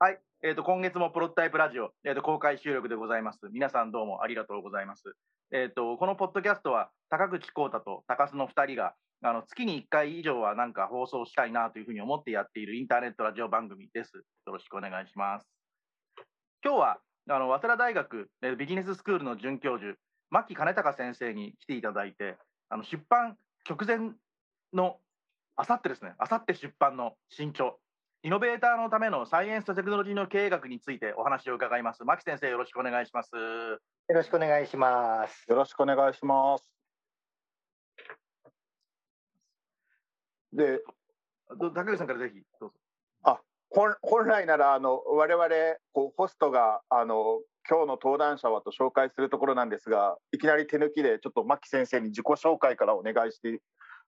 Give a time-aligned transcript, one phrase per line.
[0.00, 3.40] はい、えーと、今月もプロトタイプラジオ、えーと、公開収録でございます。
[3.50, 5.16] 皆さんどうもありがとうございます。
[5.50, 14.18] えーと、このポッドキャストは高口浩太と高須の2人があの月に1回以上はなんか放送したいなというふうに思ってやっているインターネットラジオ番組です。
[14.18, 15.48] よろしくお願いします。
[16.64, 19.98] 今日はあの早稲田大学えビジネススクールの准教授
[20.30, 22.36] 牧金隆先生に来ていただいて
[22.68, 23.36] あの出版
[23.68, 24.12] 直前
[24.72, 24.98] の
[25.56, 27.72] あさってですねあさって出版の新著
[28.24, 32.02] イノベーターのためのサイエンスとテクノロジーの経営学についてお話を伺います。
[32.04, 33.30] 牧先生、よろしくお願いします。
[33.36, 35.44] よろしくお願いします。
[35.48, 36.68] よろしくお願いします。
[40.52, 40.80] で、
[41.74, 42.74] 竹内さんからぜひどうぞ。
[43.22, 45.48] あ、本本来ならあの我々
[45.92, 53.60] こうホストがあの今日の登壇者はと紹介するところなんですが、いきなり手抜きでちょっと牧先生に自己紹介からお願いして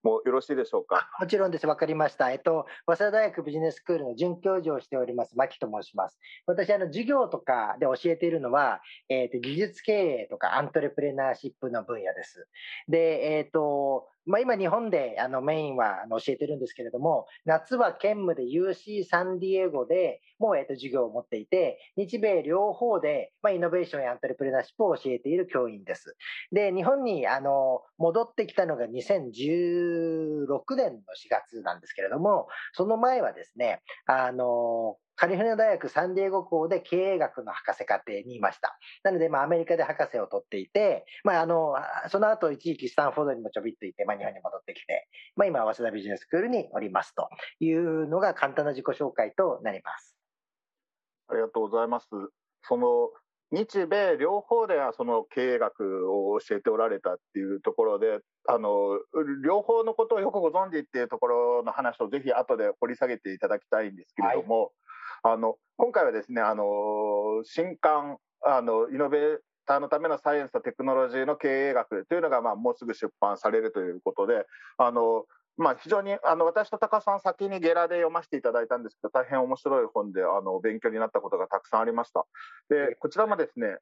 [0.02, 1.10] もよろしいでしょうか？
[1.20, 1.66] もちろんです。
[1.66, 2.30] わかりました。
[2.30, 6.18] えっと、早稲田大学ビジネススクールの准教授をしております、牧と申します。
[6.46, 12.48] 私、あの、授業とかで教えているのは、えっと、技術経営とかアントレプレナーシップの分野です。
[12.88, 26.16] で、えっと、まあ、今、日本であのメインはあの教えてるんですけれども、夏は兼務で UC サンディエゴでもう、えっと、授業を持っていて、日米両方で、まあ、イノベーションやアントレプレナーシップを教えている教員です。
[26.52, 38.78] で、日本にあの戻ってきたのが2016年の4月なんですけれども、その前はですね、あのカリフォルニア大学サンディエゴ校で経営学の博士課程にいました。
[39.04, 41.74] なので、まあ、アメリカで博士を取っていて、まあ、あの、
[42.08, 47.28] その後、一時期スタンフォードにもちょびっといて、まあ、日本に戻ってきて、まあ、今、早稲田ビジネススクールにおりますと
[47.60, 50.16] いうのが簡単な自己紹介となります。
[51.28, 52.06] ありがとうございます。
[52.62, 53.10] その
[53.52, 59.00] 日米両方ではその経営学を教えておられたっていうところであの
[59.44, 64.70] 両方のことをよくご存知っていうところの話をぜひ後で掘り下げていただきたいんですけれども、
[65.22, 66.64] あの今回はですねあの
[67.44, 74.46] 新刊あのイノベーターのためのサイエンスとテクノロジーの経営学というのが、まあ、もうすぐ出版されるということで
[74.78, 75.24] あの
[75.56, 82.24] まあ、非常にあの私と高さん先にゲラで読ませていただいたんですけど大変面白い本であの勉強になったことがたくさんありました。
[82.70, 83.76] でこちらもですね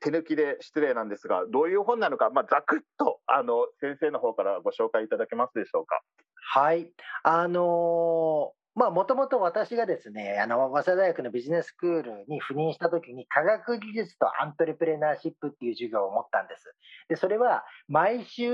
[0.00, 6.02] 手抜きで失礼なんですがどういう本なのか、まあ、ざくっとあの先生の方からご紹介いただけますでしょうか。
[6.54, 6.90] はい。
[7.22, 16.74] あのーまあ、もともと私がですね、あの、早稲田大学のビジネススクールに赴任した時に、科学技術とアントレプレナーシップっていう授業を持ったんです。
[17.08, 18.46] で、それは毎週、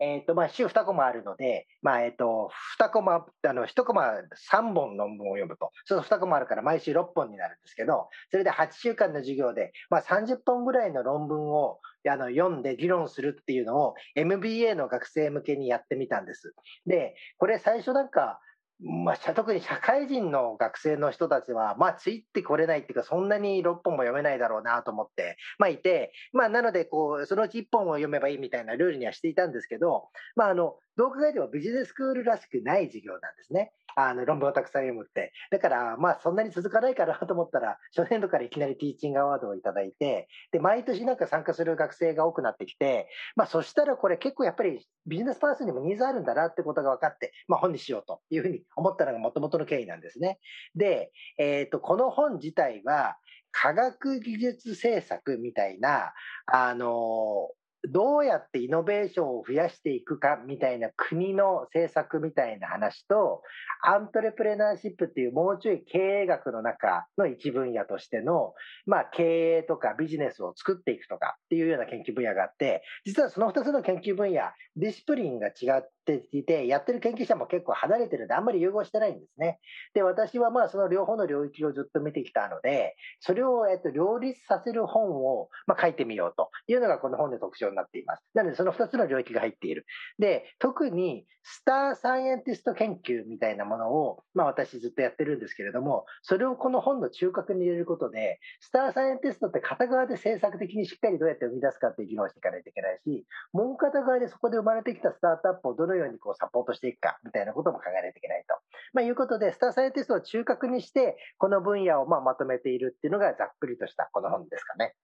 [0.00, 2.50] えっ、ー、と、まあ、週2コマあるので、まあ、えっ、ー、と、
[2.80, 4.14] 2コマ、あの、1コマ
[4.50, 11.78] 3本論文を読むと、その2コマあるから毎週6本になるんですけど、それで8週間の授業で、まあ、30本ぐらいの論文を
[12.08, 16.54] あの読んで議論するっていうのを MBA の学生向けにやってみたんです。
[16.86, 18.40] で、これ最初なんか、
[18.80, 33.72] まあ、特に社会人の学生の人たちは、まあ、ついてこれないっていうか、そんなに6本も読めないだろうなと思って、まあ、いて、まあ、なので、こう、そのうち1本を読めばいいみたいなルールにはしていたんですけど、まあ、あの、どう考えてもビジネススクールらしくない授業なんですね。
[33.96, 35.32] あの論文をたくさん読むって。
[35.50, 50.38] だから、まあそんなに続かないかなと思ったら、初年度からいきなりティーチングアワードをいただいて、で、毎年なんか参加する学生が多くなってきて、まあそしたらこれ結構やっぱりビジネスパーソンにもニーズあるんだなってことが分かって、まあ本にしようというふうに思ったのがもともとの経緯なんですね。
[50.74, 53.16] で、えっ、ー、と、この本自体は、
[53.54, 56.12] 科学技術政策みたいな、
[56.46, 57.50] あの
[57.90, 63.42] どうやってイノベーションを増やしていくかみたいな国の政策みたいな話と、
[63.82, 68.54] アントレプレナーシップっていうもうちょい経営学の中の一分野としての、
[68.86, 74.40] まあ経営とかビジネスを作っていくとかっていうような研究分野があって、実はその2つの研究分野、
[74.76, 79.58] ディシプリンが違っていて、やってる研究者も結構離れてるんで、あんまり融合してないんですね。
[79.92, 88.24] で、私はまあその両方の領域をずっと見てきたので、それをえっと両立させる本をまあ書いてみようというのがこの本の特徴になっています。
[88.34, 89.86] なので、その2つの領域が入っている。
[90.18, 108.54] で、特にスターサイエンティスト研究みたいなものを、まあ私ずっとやってるんですけれども、それをこの本の中核に入れることで、スターサイエンティストって片側で政策的にしっかりどうやって生み出すかっていう議論をしていかないといけないし、もう片側でそこで生まれてきたスタートアップをどのようにこうサポートしていくかみたいなことも考えないといけないと。
[108.92, 114.94] まあいうことで、スターサイエンティストを中核にして、この分野をままとめているっていうのがざっくりとしたこの本ですかね。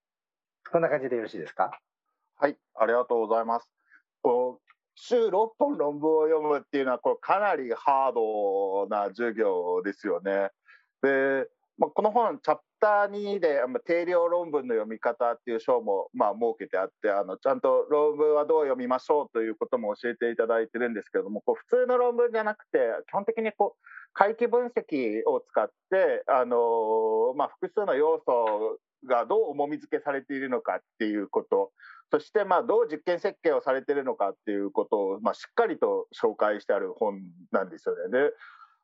[0.71, 1.81] こんな感じでよろしいですか？
[2.41, 3.71] はい、ありがとうございます。
[4.23, 10.49] こう週6本論文を読むっていうのはこれかなりハードな授業ですよね。
[11.03, 11.47] で
[11.77, 22.79] まあ、この本、チャプター2で、定量論文の読み方っていう章も、まあ、設けてあってあの、ちゃんと論文はどう読みましょうということも教えていただいてるんですけれども、こう普通の論文じゃなくて、
[23.09, 31.73] 基本的にこう回帰分析を使って、あのまあ、複数の要素がどう重み付けされているのかっていうこと、
[32.11, 37.20] そしてまあどう実験設計をされているのかっていうことを、まあ、しっかりと紹介してある本
[37.52, 38.11] なんですよね。
[38.11, 38.32] で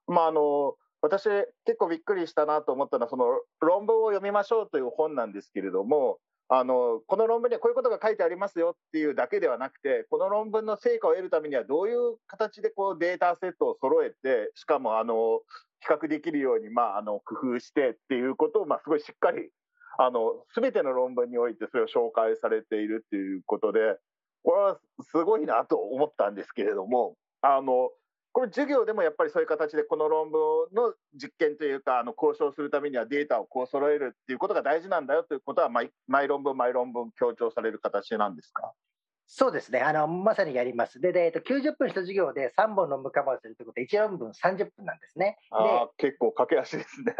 [0.06, 1.28] まああの私
[1.64, 3.26] 結構びっくりしたなと思ったのはその
[3.60, 15.40] 論文を読みましょうという本なんですけれどもあのこの論文にはこういうことが書いてありますよっていうだけではなくてこの論文の成果を得るためにはどういう形でこうデータセットを揃えてしかもあの
[15.80, 19.50] 比較できるように、まあ、あの工夫してっていうことを、まあ、すごいしっかり
[19.98, 23.98] あの全ての論文においてそれを紹介されているっていうことで
[24.42, 27.90] これはすごいなと思ったんですけれどもあの
[28.32, 30.40] これ授業でもやっぱりそういう形でこの論文
[30.74, 35.90] の実験というかあの交渉するためにはデータをこう揃えるっていうことが大事なんだよということは毎
[36.28, 38.72] 論文毎論文強調される形なんですか？
[39.28, 41.00] そうですねあのまさにやります。
[41.00, 45.38] でで、えっと、90分一授業で3本論文カバーするということで1論文30分なんですね。
[45.50, 47.14] あ結構駆け足ですね。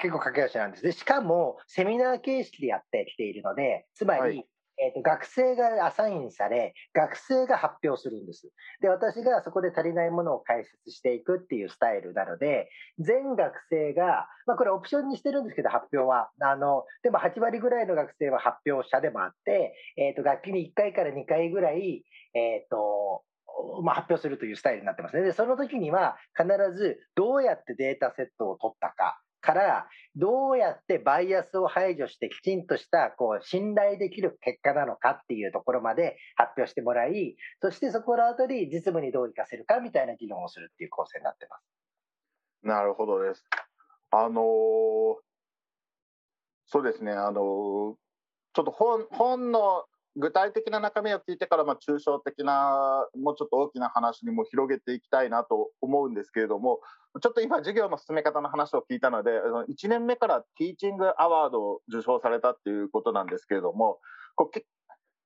[0.00, 0.82] 結構駆け足なんです。
[0.82, 4.46] でしかもセミナー形式でやってきているのでつまり、はい
[4.82, 8.50] えーと、学生がアサインされ、学生が発表するんです。
[8.80, 12.68] で、私がそこで足りないものを解説していくっていうスタイルなので、
[12.98, 16.30] 全学生が、まあ、これオプションにしてるんですけど、発表は。
[16.40, 23.22] あの、でも8割ぐらいの学生は発表者でもあって、えっ、ー、と、学期に1回から2回ぐらい、えっ、ー、と、
[23.84, 25.22] まあ、発表するというスタイルになってますね。
[25.22, 29.86] で、その時には必ずどうやってデータセットを取ったか、から
[30.16, 41.62] どうやってバイアスを排除してきちんとしたこう信頼できる結果なのかっていうところまで発表してもらいそしてそこの後に実務にどう活かせるかみたいな議論をするっていう構成になってます。
[42.62, 43.44] なるほどです。
[44.10, 45.14] あのー、
[46.66, 47.42] そうですね、あのー、
[48.54, 49.84] ちょっと本本の
[50.16, 56.80] 具体的な中身を聞いてから、まあ、抽象的な、もうちょっと大きな話にも広げていきたいなと思うんですけれども、
[57.22, 59.30] ちょっと今、授業の進め方の話を聞いたので、
[59.70, 64.00] 1年目からティーチングアワードを受賞されたっていうことなんですけれども、
[64.34, 64.60] こう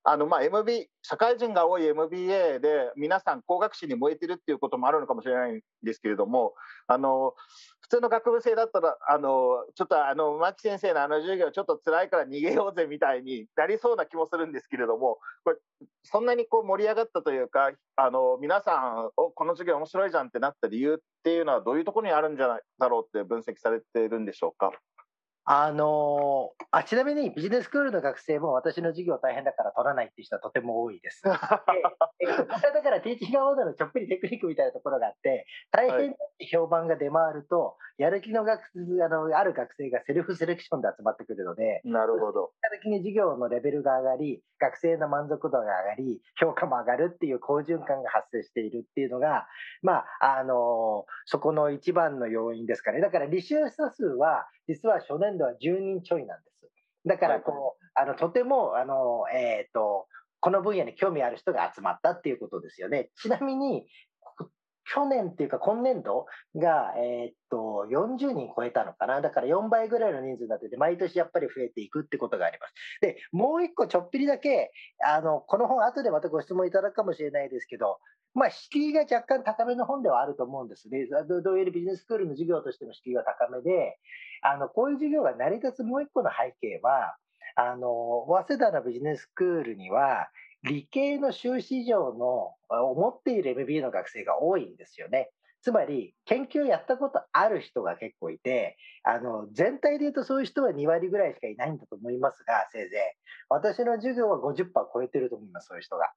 [0.09, 6.55] あのまあ MB 社会人が多い MBA で皆さん工学士に燃えてるっていうこともあるのかもしれないんですけれども
[6.87, 7.35] あの
[7.81, 15.57] 普通の学部生だったらあのちょっとあの牧先生のあの授業ちょっと辛いから逃げようぜみたいになりそうな気もするんですけれどもこれ
[16.05, 24.71] そんなにこう盛り上がったというかあの皆さんおこの授業面白いじゃんってなった理由っていうのはどういうところにあるんじゃないだろうって分析されてるんでしょうか？
[25.49, 31.23] あのあちなみにビジネススクールの学生も私の授業大変だから取らないっていう人はとても多いです。
[31.23, 31.31] で
[32.27, 38.61] えー、とだからティーチングアワードのちょっぴりテクニックみたいなところがあって大変って評判が出回ると、やる気の学
[39.05, 42.49] あのある学生がセルフセレクションで集まってくるのでなるほど。
[42.49, 49.47] 結果的に授業のレベルが上がり学生の満足度が上がり評価も上がるっていう好循環が発生しているっていうのが、
[49.83, 53.01] まあ、あのそこの一番の要因ですかね。
[53.01, 56.57] だから履修者数は実は初年度は10人ちょいなんです。
[57.07, 60.07] だからこう、あのとてもあの、えーと、
[60.41, 63.11] この分野に興味ある人が集まったっていうことですよね。
[63.17, 63.87] ちなみに
[64.93, 74.71] 去年っていうか今年度が、えー、っと40人超えたのかなだから4倍ぐらいの人数になってて毎年やっぱり増えていくってことがありますでもう一個ちょっぴりだけ
[75.05, 77.99] あのこの本後でまたご質問いただくかもしれないですけど
[78.37, 81.07] まあ、敷居が若干高めの本ではあると思うんですね。
[81.27, 83.97] どういうビジネススクールの授業としての敷居は高めで、
[84.43, 87.17] あのこういう授業が成り立つもう一個の背景は、
[87.57, 87.89] あの
[88.29, 90.29] 早稲田のビジネススクールには、
[90.65, 95.31] 理系の修士上の思っている MBA の学生が多いんですよね。
[95.63, 103.01] つまり、研究やったことある人が結構いて、あの全体で言うとそういう人は2割ぐらいしかいないんだと思いますが、せいぜい。
[103.49, 106.13] 私の授業は50%超えてると思います、そういう人が。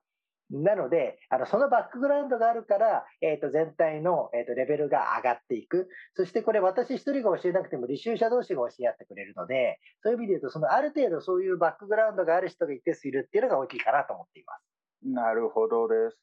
[0.52, 5.90] なので、あのそのバックグラウンドがあるから、えー、と全体の、えー、とレベルが上がっていく。
[6.16, 14.64] そしてこれ私一人が教えなくても履修者同士が教え合ってくれるので、そういう意味で言うと、そのある程度そういうバックグラウンドがある人が一定数いるっていうのが大きいかなと思っています。
[15.04, 16.18] なるほどです。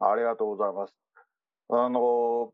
[0.00, 0.94] ありがとうございます。
[1.70, 2.52] あの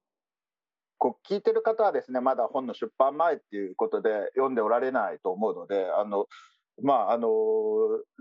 [0.98, 6.26] こう聞いてる方はですねまだ本の出版前っていうことで読んでおられないと思うのであの
[6.82, 7.28] まああの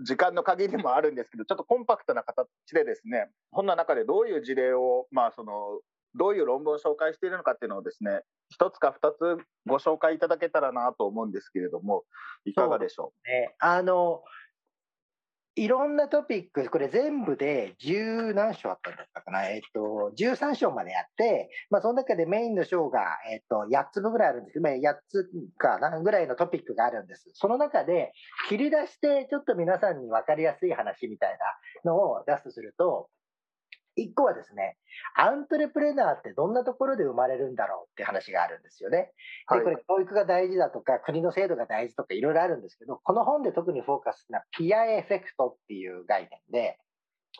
[0.04, 5.80] 時間の限りもあるんですけどちょっとコンパクトな形でですね本の中でどういう事例を、まあ、その
[6.14, 12.02] どういう論文を紹介しているのかっていうのをですね一つか二つご紹介いただけたらなと思うんですけれども
[12.44, 13.28] いかがでしょう？
[13.28, 14.22] ね、あの
[15.56, 27.30] いろんなトピック、これ全部で十何章あったんだったかな、えっと、13章までやって、まあ、その中でメインの章が、えっと、8つ分ぐらいあるんですけど、まあ、8つかなぐらいのトピックがあるんです。
[27.34, 28.12] その中で、
[28.48, 31.36] 切り出して、ちょっと皆さんに分かりやすい話みたい
[31.84, 33.08] なのを出すとすると、
[33.96, 34.76] 一個はですね、
[35.16, 39.12] アントレプレナーってどんなところで生まれるんだろうって話があるんですよね。
[39.50, 46.78] で、これ教育が大事だとか、国の制度が大事とかいろいろあるんですけど、この本で特にフォーカスなピアエフェクトっていう概念で、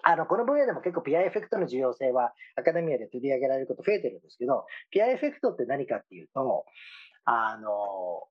[0.03, 6.65] あの、この分野でも結構ピアエフェクトの重要性はアカデミアで取り上げられること増えてるんですけど、ピアエフェクトって何かっていうと、
[7.25, 8.25] あの、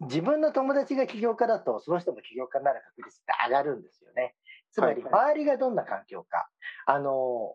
[0.00, 4.34] 自分の友達が起業家だと、その人も起業家になる確率って上がるんですよね。
[4.76, 6.50] つまり、周りがどんな環境か。
[6.84, 7.54] あの、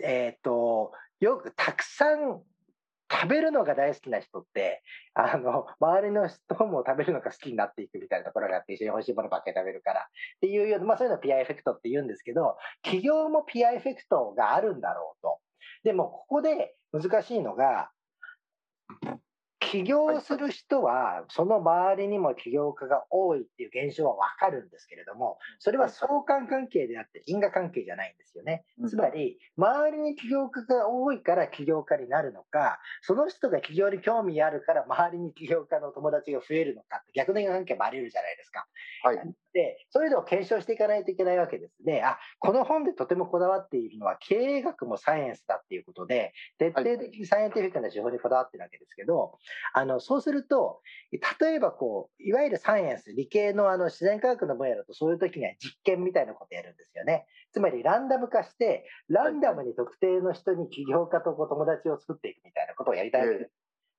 [0.00, 2.40] えっ、ー、と、よくたくさん
[3.10, 10.02] 食べるのが大好きな人って、あの、周りの人も食べるのが好きになっていくみたいなところがあって、一緒に美味しいものばっかり食べるから。
[10.02, 10.04] っ
[10.42, 15.40] ていうような、まあそういうのをピアエフェクトって言うんですけど、企業もピアエフェクトがあるんだろうと。
[15.82, 17.90] でも、ここで難しいのが、
[19.70, 28.64] 起業する人は、その周りにも起業家が多いっていう現象はわかるんですけれども、それは相関関係であって因果関係じゃないんですよね。
[28.88, 38.66] つまり、周りに起業家が多いから起業家になるのか、その人が起業に興味あるから周りに起業家の友達が増えるのかって逆の因果関係もあり得るじゃないですか。
[39.04, 39.18] はい。
[39.52, 42.02] で、そういうのを検証していかないといけないわけですね。
[42.02, 49.38] あ、この本でとてもこだわっているのは経営学もサイエンスだっていうことで、徹底的にサイエンティフィックな手法にこだわってるわけですけど、
[49.74, 50.80] あの、そうすると、
[51.40, 57.26] 例えばこう、いわゆるサイエンス、理系のあの自然科学の分野だとそういう時には実験みたいなことやるんですよね。
[57.52, 63.52] つまりランダム化して、ランダムに特定の人に起業家とこう友達を作っていくみたいなことをやりたいわけです。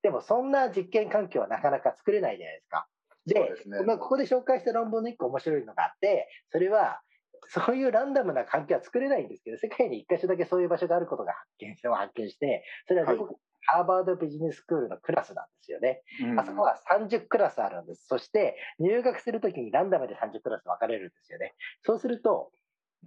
[0.04, 2.88] でもそんな実験環境はなかなか作れないじゃないですか。
[3.34, 7.02] で、ね、ここで紹介した論文の一個面白いのがあって、それは、
[7.48, 13.18] そういうランダムな環境は作れないんですけど、世界に一箇所だけそういう場所があることが発見して、発見して、それははい、
[13.66, 16.02] ハーバードビジネススクールのクラスなんですよね。
[16.24, 18.06] うん、あそこは30クラスあるんです。
[18.08, 21.54] そして、入学するときにランダムで30クラス分かれるんですよね。
[21.82, 22.52] そうすると、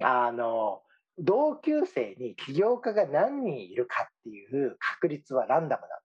[0.02, 0.82] あの、
[1.18, 6.03] 同級生に起業家が何人いるかっていう確率はランダムなんです。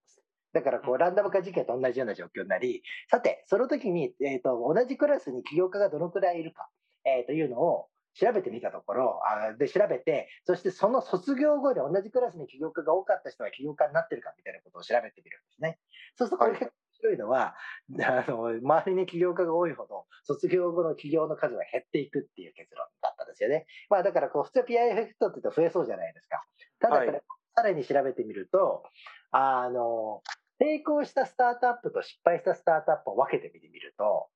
[0.54, 6.70] だからこう、ランダム化事件と同じような状況になり、さて、その時に、えっ、ー、と、同じクラスに起業家がどのくらいいるか、
[7.06, 7.88] えー、というのを、
[8.20, 15.80] 調べてみたところ、あで調べて、そしてその卒業後で同じクラスに起業家が多かった人が起業家になってるかみたいなことを調べてみるんですね。
[16.18, 17.56] そうするとこれ結構面白いのは、
[18.04, 23.68] あの周りに起業家が多いほど、卒業後の起業の数が減っていくっていう結論だったんですよね。
[23.90, 26.44] まあだからこう普通は PI エフェクトって言うと増えそうじゃないですか。
[26.80, 27.22] ただこれ、はい、
[27.56, 28.84] さらに調べてみると、
[29.32, 30.22] あの、
[30.60, 34.28] 成功したスタートアップと失敗したスタートアップを分けてみてみると、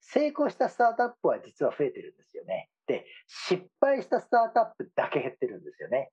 [0.00, 2.68] 成功したスタートアップは実は増えてるんですよね。
[2.86, 6.10] で、失敗したスタートアップだけ減ってるんですよね。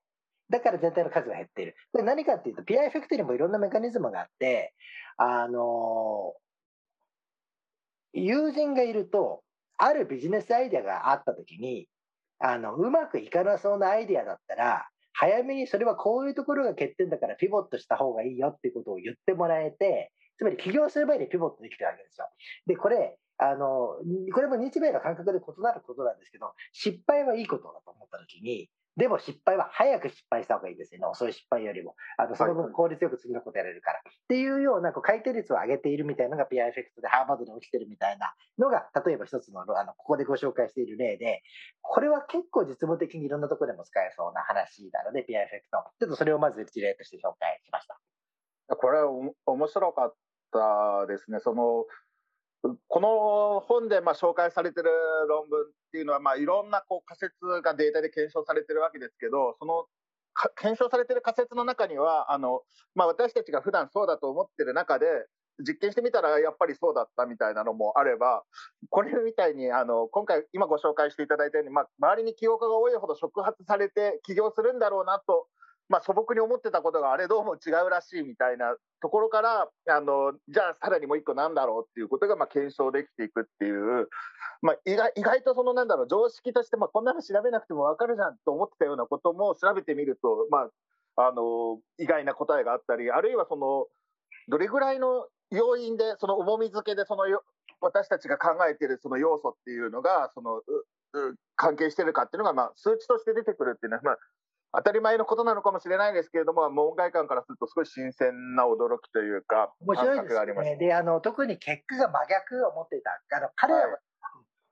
[0.50, 1.74] だから全体の数が減っている。
[1.92, 4.74] これ何かっていうと、PI エフェクトにもいろんなメカニズムがあって、
[5.16, 6.34] あの
[8.12, 9.42] 友人がいると、
[9.76, 11.88] あるビジネスアイデアがあったときに、
[12.38, 14.88] あの、うまくいかなそうなアイデアだったら、
[15.20, 22.28] 早めにそれはこういうところが欠点だからピボットした方がいいよっていうことを言ってもらえて、つまり起業する前にピボットできてるわけですよ。
[22.66, 23.96] で、これ、あの、
[24.32, 31.06] これも日米の感覚で異なることなんですけど、失敗はいいことだと思ったときに、でも失敗は早く失敗した方がいいですよね。
[31.06, 31.94] 遅い失敗よりも。
[32.16, 34.00] あの、その分効率よく次のことやれるから。
[34.00, 41.42] っていうような、こう、回転率を上げているみたいなのがピアエフェクトでハーバードで起きてるみたいなのが、例えば一つの、あの、ここでご紹介している例で、
[41.80, 45.78] これは結構実務的にいろんなところでも使えそうな話なので、ピアエフェクト。
[46.00, 48.00] ちょっとそれをまず事例として紹介しました。
[48.74, 49.10] これは
[49.46, 50.14] 面白かっ
[50.50, 51.38] たですね。
[51.38, 51.84] その、
[52.88, 54.90] この本でまあ紹介されてる
[55.28, 59.86] 論文っていうのは、まあ、いろんなこう仮説がデータで検証されてるわけですけど、その
[60.56, 62.62] 検証されてる仮説の中には、あの
[62.94, 65.06] まあ、私たちが普段そうだと思ってる中で、
[65.66, 68.44] 実験してみたらやっぱりそうだったみたいなのもあれば、
[68.90, 75.48] これみたいにあの今回、今ご紹介していただいたように、まあ、周りに起業家が多いほど触発されて起業するんだろうなと
[75.88, 84.08] まあ、素朴に思ってたことがあれどうも違うらしいみたいなところからあのじゃあさらにもう一個なんだろうっていうことがまあ検証できていくっていう、
[84.60, 90.68] まあ、意外意外とそのなんだろう常識としてまあこんなの調べなくても分かるじゃんと思ってたようなことも調べてみると、ま
[91.16, 93.86] あ、あの意外な答えがあったりあるいはその
[94.48, 97.24] どれぐらいの要因でその重み付けでその
[97.80, 100.60] 私たちが考えているその要素っていうのがその
[101.56, 104.18] 関係してるかっていうのが、まあ、数値として出てくるっていうのは、まあ、
[104.72, 110.76] 当たり前のことなのかもしれないですけれども、門外観からすると少し新鮮な驚きというか、面白いですね。
[110.76, 113.10] で、あの、特に結果が真逆を持っていた。
[113.36, 114.00] あの、彼らは、はい、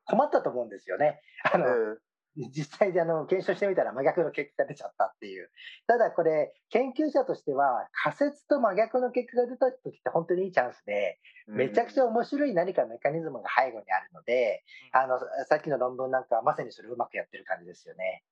[0.04, 1.20] 困ったと思うんですよね。
[1.50, 1.96] あの、えー
[2.36, 5.50] 実際であの検証してみたら真逆の結果が出ちゃったっていう。
[5.86, 14.62] ただこれ、研究者としては仮説と真逆の結果が出た時って本当にいいチャンスで、めちゃくちゃ面白い何かメカニズムが背後にあるので、
[14.92, 18.22] あの、さっきの論文なんかはまさにそれをうまくやってる感じですよね。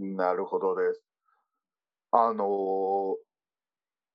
[0.00, 1.02] なるほどです。
[2.10, 3.16] あのー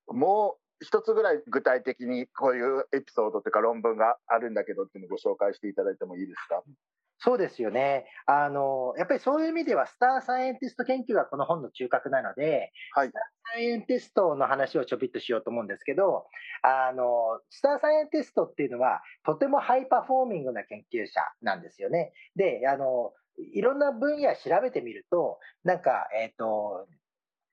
[0.08, 6.62] もう一つぐらい具体的にこういうエピソードというか論文があるんだけどっていうのをご紹介していただいてもいいですか？
[7.18, 8.06] そうですよね。
[8.26, 13.22] あの、やっぱりそういう意味では、スターサイエンティスト研究がこの本の中核なので、はいスター
[13.54, 16.26] サイエンティストの話をちょびっとしようと思うんですけど、
[16.62, 22.12] あの、スターサイエンティストっていうのは、とてもハイパフォーミングな研究者なんですよね。
[22.36, 26.86] で、あの、いろんな分野調べてみると、なんか、えっ、と、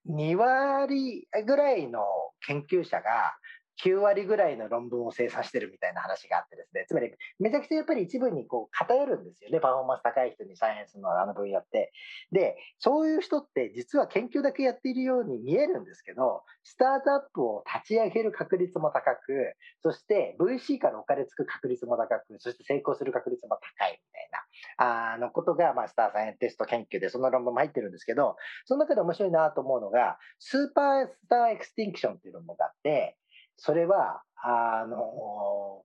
[0.09, 2.01] 2割ぐらいの
[2.45, 3.35] 研究者が
[3.83, 11.91] 9割ぐらいの論文を生産してるみたいな話があってですね、つまりめちゃくちゃやっぱり一部にこう偏るんですよね、パフォーマンス高い人にサイエンスのあの分野って。
[12.31, 24.29] で、そういう人って実は研究だけやっているように見えるんですけど、スタートアップを立ち上げる確率も高く、そして VC からお金つく確率も高く、そして成功する確率も高いみたい
[24.77, 28.35] な、あのことが、まあ、スターサイエンティスト研究でその論文も入ってるんですけど、
[28.65, 33.17] その中で面白いなと思うのが、 Superstar Extinction っていう論文があって、
[33.57, 35.83] それは、あの、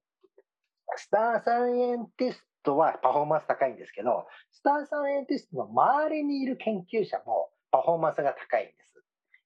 [0.97, 9.05] スターサイエンティストはパフォーマンス高いんですけど、スターサイエンティストの周りにいる研究者もパフォーマンスが高いんです。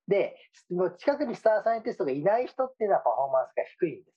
[0.09, 0.37] で、
[0.99, 4.17] 近くにスターサイエンティストがいない人っていうのはパフォーマンスが低いんです。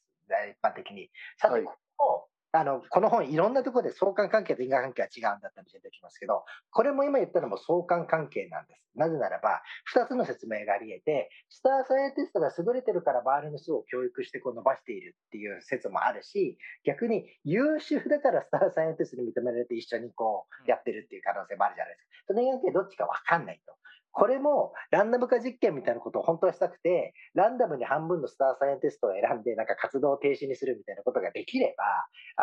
[0.51, 1.09] 一般的に。
[1.37, 8.81] さて、はいここあのこの本、いろんなところで相関関係と因果関係は違うんだったりしてきますけど、これも今言ったのも相関関係なんです。
[8.95, 9.61] なぜならば、
[9.93, 22.09] 2つの説明があり得て、スターサイエンティストが優れてるから周りの人を教育してこう伸ばしているっていう説もあるし、逆に優秀だからスターサイエンティストに認められて一緒にこうやってるっていう可能性もあるじゃないですか。
[22.27, 23.75] その因果関係どっちか分かんないと。
[24.15, 31.83] これもランダム化実験みたいなことを本当はしたくて、ランダムに半分のスターサイエンティストを選んで、なんか活動を停止にするみたいなことができれば、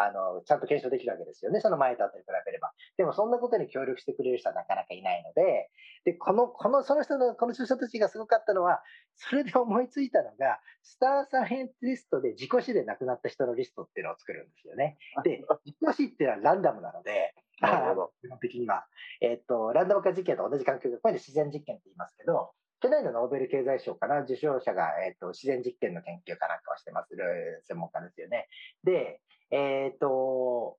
[0.05, 1.61] あの、ちゃんと検証できるわけですよね。
[1.61, 2.73] その前と後に比べれば。
[2.99, 5.71] でもそんなことに協力してくれる人はなかなかいないので、
[6.05, 8.83] で、この、この、その人の、この著者たちがすごかったのは、
[9.17, 14.99] それで思いついたのが、スターサイエンティストで自己死で亡くなった人のリストっていうのを作るんですよね。
[15.25, 18.87] で、自己死っていうのはランダムなので、なるほど基本的には。
[19.21, 28.49] えっと、ランダム化実験と同じ環境で、これで自然実験って言いますけど、去年のノーベル経済賞かな、受賞者が、えっと、自然実験の研究かなんかをしてまする専門家ですよね。
[28.83, 29.21] で、
[29.51, 30.77] えっと、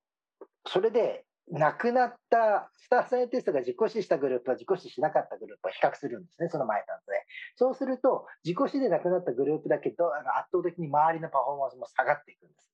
[0.66, 7.20] それで、亡くなったスターサイエンティストが自己死したグループは自己死しなかったグループを比較するんですね、その前と後で。
[7.56, 12.64] そうすると、自己死で亡くなったグループだけど、圧倒的に周りのパフォーマンスも下がっていくんです。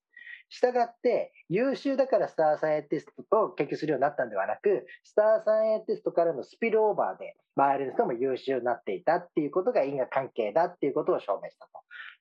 [0.51, 11.71] したがって、優秀だからスターサイエンティストと研究するようになったんではなく、スターサイエンティストからのスピルオーバーで、周りの人も優秀になっていたっていうことが因果関係だっていうことを証明したと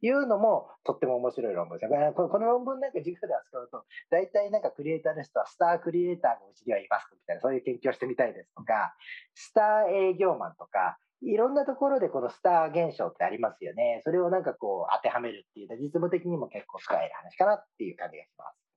[0.01, 2.13] いうのも、とっても面白い論文です。
[2.13, 8.95] この論文なんか授業で扱うと、大体なんかクリエイターの人はスタークリエイターがうちにはいますみたいな、そういう研究をしてみたいですとか、
[9.33, 14.01] スター営業マンとか、いろんなところでこのスター現象ってありますよね。
[14.03, 18.68] それをなんかこう当てはめるっていう、実務的にも結構使える話かなっていう感じがします。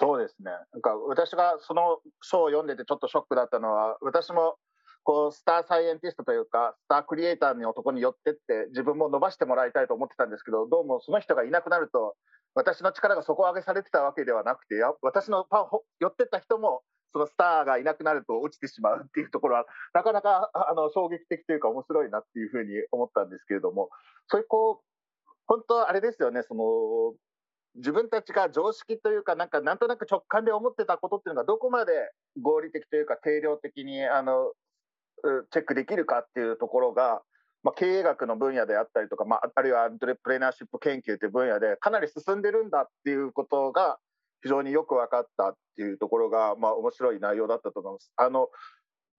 [0.00, 0.50] そうですね。
[0.72, 4.56] なんか私がその書を読んでてちょっとショックだったのは、私も
[5.04, 12.16] こうスターサイエンティストというか、スタークリエイターの男に寄ってって自分も伸ばしてもらいたいと思ってたんですけど、どうもその人がいなくなると、
[12.54, 16.82] 私の力が底上げされてたわけではなくて、私のパフォ寄ってった人も、
[17.12, 23.90] そのスターがいなくなると落ちてしまうっていうところは、なかなかあの衝撃的というか面白いなっていうふうに思ったんですけれども、
[24.28, 24.84] そういうこう、
[25.46, 27.14] 本当あれですよね、その、
[27.76, 31.92] 自分たちが常識というか、なんかなんとなく直感で思ってたことっていうのがどこまで
[32.40, 34.52] 合理的というか定量的にあの
[35.50, 37.22] チェックできるかっていうところが、
[37.62, 43.98] まあ、経営学の分野であったりとか、まあ、あるいはアントレプレナーシップ研究という分野でかなり進んでるんだっていうことが
[44.42, 48.12] 非常によく分かったっていうところが、まあ、面白い内容だったと思います。
[48.16, 48.48] あの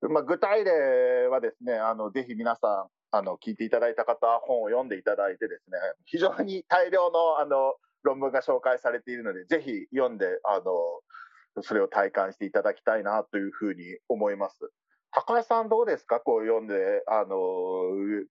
[0.09, 14.57] まあ、具体例はですね、あのぜひ皆さんあの聞いていただいた方、本を読んでいただいてですね、非常に大量のあの論文が紹介されているので、ぜひ読んで、あの、それを体感していただきたいなというふうに思います。
[15.13, 16.21] 高橋さんどうですか？
[16.21, 17.35] こう読んで、あの、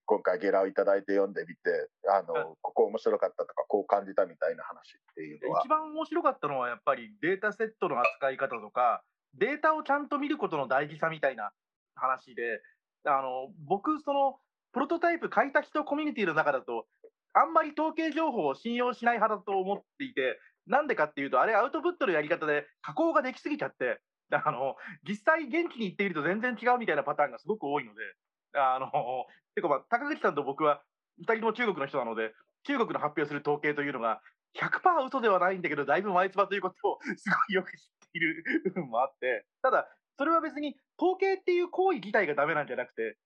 [0.05, 1.61] 今回ゲラをいただいて読んでみて、
[2.09, 5.61] あの、はいここ面白かったとか、こう感じたみたいな話っていうのは？
[5.63, 5.69] 一。
[5.69, 9.03] 番面白かったのはやっぱりデータセットの扱い方とか
[9.35, 11.51] データをちゃんと見ることの大事さみたいな
[11.93, 12.61] 話で
[13.05, 14.39] あの僕その
[14.73, 16.87] プロトタイプ書いた人コミュニティの中だと
[17.33, 23.99] あんまり統計情報を信用しない派だと思っていてなんでかっていうとあれアウトプットのやり方で加工ができすぎちゃって
[24.31, 24.75] あの
[25.07, 27.99] 実際現地に行ってみると全然違うみたいなパターンがすごく多いので
[28.53, 28.89] あの
[29.55, 30.81] てかまあ高口さんと僕は
[31.21, 34.21] 2人とも中国の人なので中国の発表する統計というのが
[34.59, 43.17] 100%嘘ではないんだけどだいぶ前つばということをすごいよく知っている部分もあってただそれは別に統計っていう行為自体がダメなんじゃなくて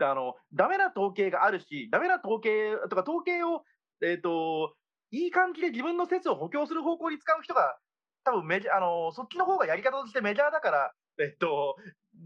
[0.00, 3.62] あのダメな統計があるしダメな統計とか統計を、
[4.02, 4.74] えーと、
[5.10, 7.76] いい感じで自分の説を補強する方向に使う人が
[8.24, 11.76] 多分メジあのそっちの方がやり方としてメジャーだから、えっと、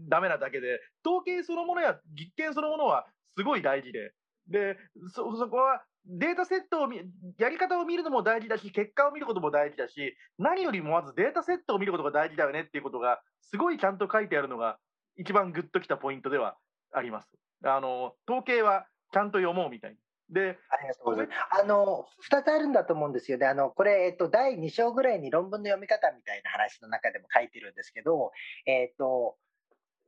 [0.09, 3.05] ダメなだけで統計そのものや実験そのものは
[3.37, 4.13] すごい大事で
[4.47, 4.77] で
[5.13, 6.89] そそこはデータセットを
[7.37, 14.77] やり方を見るのも大事だし結果を見ることも大事だし何よりもまずデータセットを見ることが大事だよねっていうことがすごいちゃんと書いてあるのが
[15.17, 16.55] 一番グッときたポイントでは
[16.93, 17.27] あります。
[17.63, 19.97] あの統計はちゃんと読もうみたい
[20.29, 21.61] でありがとうございます。
[21.61, 23.47] あの2つあるんだと思うんですよね。
[23.47, 28.31] あのこれ、えっと、第2章ぐらいに論文の読み方みたいな話の中でも書いてるんですけど、
[28.65, 29.35] えっと、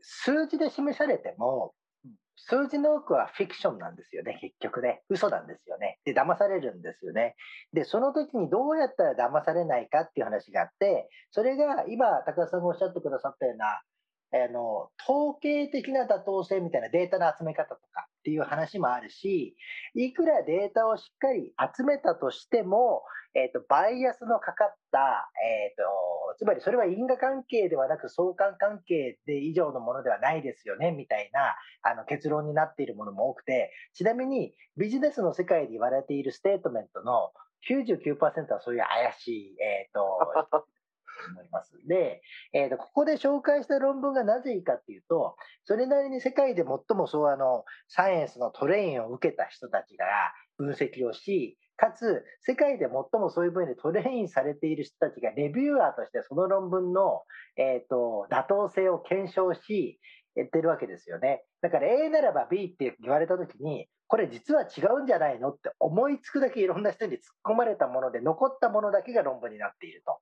[0.02, 1.74] 数字で示されても、
[2.36, 5.04] 数字の多くはフィクションなんですよね、結局ね。
[5.10, 6.00] 嘘なんですよね。
[6.06, 7.36] で、騙されるんですよね。
[7.74, 13.82] で、その時にどうやったら騙されないかっていう話があって、それが今、高田さんがおっしゃってくださったような、
[14.34, 19.56] あの、統計的な妥当性みたいなデータの集め方とかっていう話もあるし、
[19.96, 37.32] いくらデータをしっかり集めたとしても、え、ー、と、バイアスのかかった、え、ー、と、つまりそれは因果関係ではなく相関関係で以上のものではないですよね、みたいな、あの、結論になっているものも多くて、ちなみにビジネスの世界で言われているステートメントの
[37.70, 40.66] 99%はそういう怪しい、えっ、ー、と、
[41.30, 41.72] 思います。
[41.88, 42.22] で、
[42.54, 50.06] えーと、ここで紹介した論文がなぜいいかっていうと、それなりに世界で最もそうあのサイエンスのトレインを受けた人たちが
[50.58, 57.24] 分析をし、かつ世界で最もそういう分野でトレインされている人たちがレビューアーとしてその論文の、
[57.58, 60.00] えーと、妥当性を検証し、
[60.36, 61.44] 言ってるわけですよね。
[61.62, 70.20] だから A ならば B って言われたときに、これ実は違うんじゃないのって思いつくだけいろんな人に突っ込まれたもので残ったものだけが論文になっていると。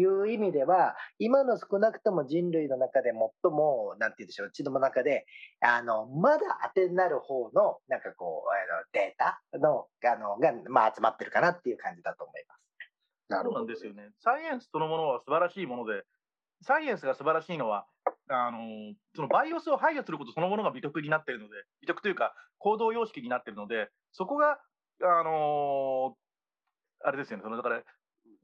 [0.00, 5.26] いう意味では、今の少なくとも人類の中で最も、なんて言うんでしょう、うちの中で、
[5.60, 6.40] あの、まだ
[6.74, 12.60] 当てになる方の、なんかこう、あのデータの、あの、が、まあ集まってるかなっていう感じだと思います。
[13.28, 13.60] なるほど。
[13.60, 14.10] そうなんですよね。
[14.18, 16.04] サイエンスそのものは素晴らしいもので、
[16.62, 17.86] サイエンスが素晴らしいのは、
[18.28, 18.58] あの
[19.14, 24.58] そのバイオスを排除することそのものが美徳になっているので、美徳というか行動様式になっているので、そこが、
[25.02, 26.16] あの
[27.04, 27.82] あれですよね、そのだから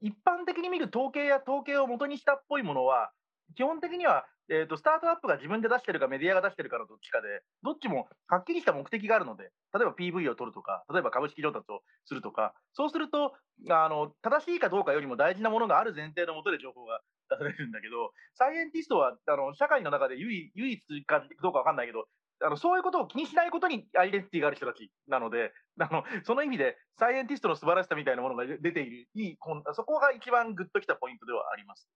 [0.03, 3.11] 一般的に見る統計や統計を元にしたっぽいものは、
[3.55, 13.33] 基本的には、えーと、スタートアップが自分で出してるかメディアが出してるかのどっちかで、どっちもはっきりした目的があるので、例えば PV を取るとか、例えば株式上達をするとか、そうすると、
[13.69, 22.07] あの正しいかどうかよりも大事なものがある前提のもとで情報が出されるんだけど、サイエンティストはあの社会の中で唯唯一かどうか分かんないけど、
[22.41, 29.37] あのそういうことを気にしないことにアイデンティティがある人たちなので、あのその意味でサイエンティストの素晴らしさみたいなものが出ている、いい
[29.73, 31.87] そこが一番グッときたポイントではあります。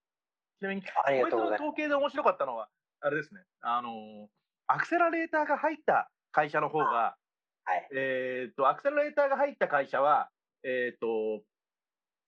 [0.59, 0.87] ちなみに、こ
[1.27, 2.67] いつの統計で面白かったのは、
[3.01, 4.29] あれですね、あの
[4.67, 7.15] アクセラレーターが入った会社の方が、
[7.63, 10.29] はい、えっ、と、アクセラレーターが入った会社は、
[10.63, 11.07] えっ、ー、と、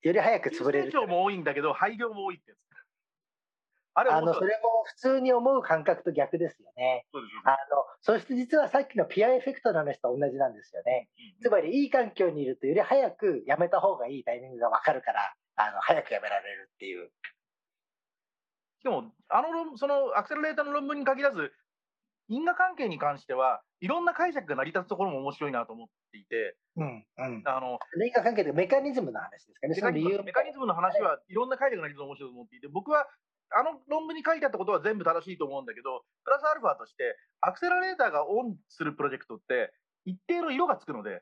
[0.02, 0.86] より早く潰れる。
[0.86, 2.60] 成長も多いんだけど、廃業も多いってやつ。
[4.00, 7.06] あれあのそれも普通に思う感覚と逆ですよね。
[7.12, 11.10] そうですあのそして実はさっきのピアエフェクトの話と同じなんですよね。
[11.36, 17.12] うん、つまりいい環境にいるとより早くやめた方がいいタイミングが分かるからあの早くやめられるっていう。
[18.80, 21.52] しかもあのそのアクセラレーターの論文に限らず
[22.30, 33.08] 因果関係に関してはいろんな解釈が成り立つところも面白いなと思っていて、うんうん、あの因果関係でメカニズムの話ですかね、メカニズムの話はいろんな解釈が成り立つと面白いと思っていて、僕は
[33.52, 39.74] あの論文に書いてあったことは全部正しいと思うんだけど、プラスアルファとして、アクセラレーターがオンするプロジェクトって、
[40.06, 41.22] 一定の色がつくので、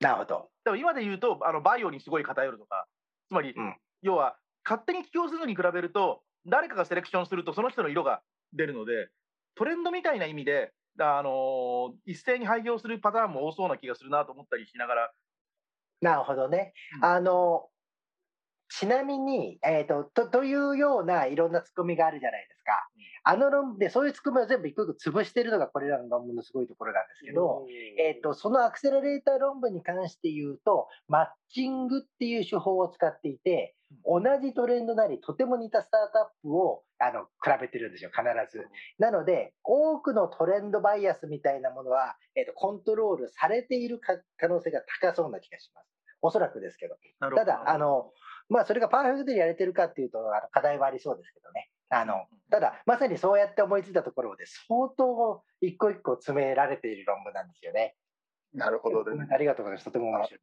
[0.00, 0.50] なるほど。
[0.64, 2.86] でも今で言うと、あのバイオにすごい偏るとか、
[3.28, 8.20] つまり、うん、要は、勝手に起業するのに比べると、誰かがセレクションすると、その人の色が
[8.52, 9.08] 出るので、
[9.54, 15.12] トレンドみたいな意味で、あのー、一斉に廃業するパターンも多そうな気がするなと思ったりしながら。
[16.00, 16.72] なるほどね。
[16.96, 17.68] うん、あの
[18.68, 22.72] ちなみに、えーと、とというようないろんなツッコミがあるじゃないですか。
[23.28, 27.66] あの論でそういうツッコミを全部一個一個潰しているのがこれらの論文のすごいところなんですけど、
[27.98, 33.74] えーと、そのアクセラレーター論文に関して言うとマッチングっていう手法を使っていて
[34.04, 38.66] 同じトレンドなりとても似たスタートアップをあの比べてるんですよ必ず。
[38.98, 45.86] なので多くのトレンドバイアスみたいなものは、えーと、コントロールされている可能性が高そうな気がします。
[46.22, 46.96] おそらくですけど。
[47.20, 48.12] どただあの
[48.48, 51.70] まあ、それがパーフェクトにやれてるかっていうと、あの課題はありそうですけどね。
[51.88, 57.96] あのただ、まさにそうやって思いついたところで、相当一個一個詰められている論文なんですよね。
[58.54, 59.28] なるほどです、ね。
[59.30, 59.84] ありがとうございます。
[59.84, 60.40] とても面白い。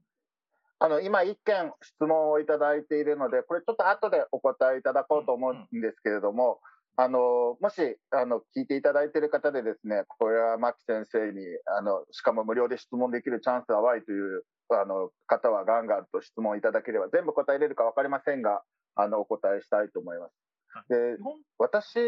[0.79, 6.59] あの今、一件質問をいただいているので、これちょっと後でお答えいただこうと思うんですけれども、
[6.95, 18.63] あのもしあの聞いていただいている方でですね、これは牧先生にあの、しかも無料で質問できるチャンスはワイというあの方はガンガンと質問いただければ、全部答えれるか分かりませんが、
[18.95, 20.33] あのお答えしたいと思います。
[20.89, 21.17] で
[21.59, 21.99] 私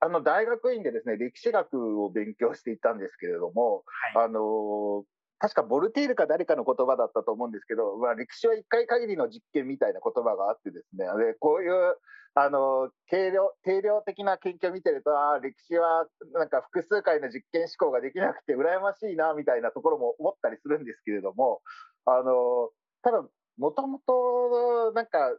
[0.00, 5.04] あの大学院でですね歴史学を勉強していたんですけれども、はい、あの
[5.42, 11.04] 確かボルテールか誰かの言葉だったと思うんですけど、まあ、歴史は一回限りの実験みたいな言葉があってですね。
[11.18, 11.96] でこういう
[12.34, 21.60] あの定量定量的な研究を見てるとあ歴史はなんか複数回の実験思考ができなくて羨ましいなみたいなところも思ったりするんですけれども
[22.06, 22.70] あの
[23.02, 23.26] ただ
[23.58, 25.36] もともとなんか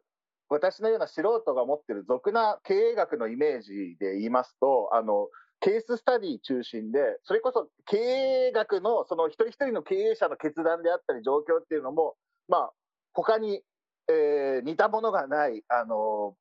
[0.49, 12.15] 私のような素人が持ってる俗な経営学のイメージで言いますと、あの、ケーススタディ中心で、それこそ経営学のその一人一人の経営者の決断であったり状況っていうのも、
[12.47, 12.71] まあ、
[13.13, 13.61] 他に、
[14.09, 16.35] えー、似たものがない、あの、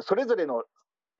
[0.00, 0.64] それぞれの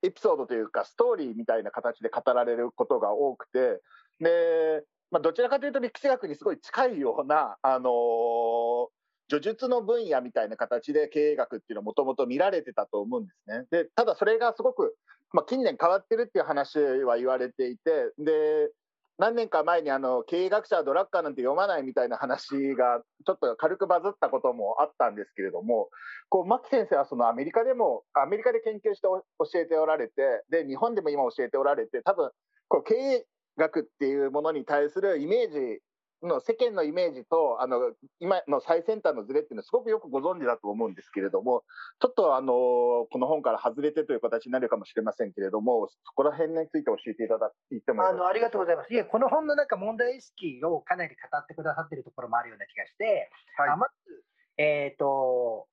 [0.03, 3.81] エピソードというか、ストーリーみたいな形で語られることが多くて、
[4.19, 8.87] で、まあ、どちらかというと歴史学にすごい近いような、あのー、
[9.29, 13.65] 叙述の分野みたいな形で経営学っていうのはもともと見られてたと思うんですね。
[13.71, 14.95] で、ただそれがすごく、
[15.33, 18.71] まあ、近年変わってるっていう話は言われていて、で、
[19.19, 25.89] 何年か前にあの経営学者はドラッカーなんて読まないみたいな話がちょっと軽くバズったこともあったんですけれども、
[26.29, 29.21] こう牧先生はそのアメリカでもアメリカで研究して教
[29.59, 30.13] えておられて、
[30.51, 32.29] で日本でも今教えておられて、多分
[32.67, 33.25] こう経営
[33.57, 35.79] 学っていうものに対するイメージ
[36.23, 41.63] の世間のイメージとあの今の最先端のズレっていうのはすごくよくご存知だと思うんですけれども
[41.99, 48.93] ちょっとあのこの本から外れてという形になるかもしれませんけれどもそこら辺について教えていただいてもあのありがとうございます。
[48.93, 54.23] いえこの本のなんか問題意識をかなり語ってくださっているところもあるような気がして、はい、まず、
[54.57, 55.67] えーと、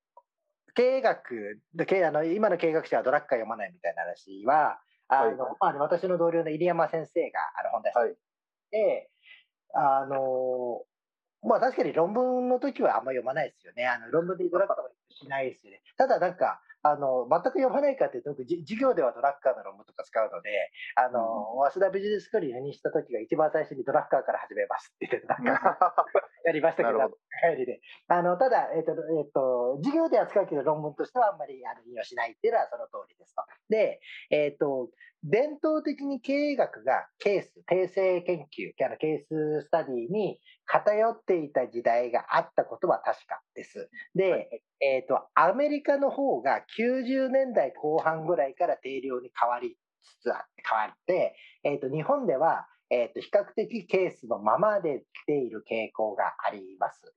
[0.75, 4.79] 経営学経あの今の経営学者はドラッカー読まないみたいな話は
[5.09, 7.95] あの、はい、まあ、私の同僚の入山先生があの本出し
[8.71, 9.09] て、はい
[9.75, 10.85] あの
[11.43, 13.87] まあ確かに論文の時はあんま読まないですよね。
[13.87, 14.77] あの論文でドラッカー
[15.11, 15.83] しないですよね。
[15.97, 20.69] ただなんか、あの全く読まないかっていうと、授業ではドラッカーの論文とか使うので、
[21.01, 25.97] あの、うん、早稲田ビジネススクールに赴任した時が一番最初にドラッカーから始めますって言って、なんか
[26.45, 27.09] やりましたけど、
[27.41, 27.81] 帰りで。
[28.09, 33.43] あのただ、えっ、ー、と、えっ、ー、と、授業では使うけど論文としてはあんまりあの引用しないっていうのはその通りですと。
[33.71, 34.91] で、えっ、ー、と、
[35.25, 43.89] 伝統的に経営学がケース、定性研究、ケーススタディに偏っていた時代があったことは確かです。
[44.15, 44.63] で、はい、
[44.95, 57.13] えっ、ー、と、アメリカの方が90年代後半ぐらいから定量に変わりつつあって、変わって、えっ、ー、と、日本では、えっ、ー、と、比較的ケースのままで来ている傾向があります。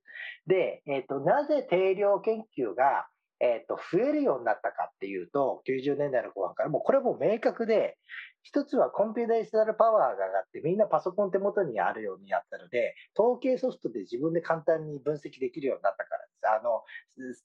[0.48, 3.06] で、えっ、と、なぜ定量研究が
[3.40, 7.96] え、ー、と、増えるようになったかっていうと、90年代の後半から、もうこれも明確で、
[8.42, 16.48] 一つはコンピューターショナルパワーが上がって、みんなパソコン手元にあるようになったので、統計ソフトで自分で簡単に分析できるようになったからです。
[16.48, 16.82] あの、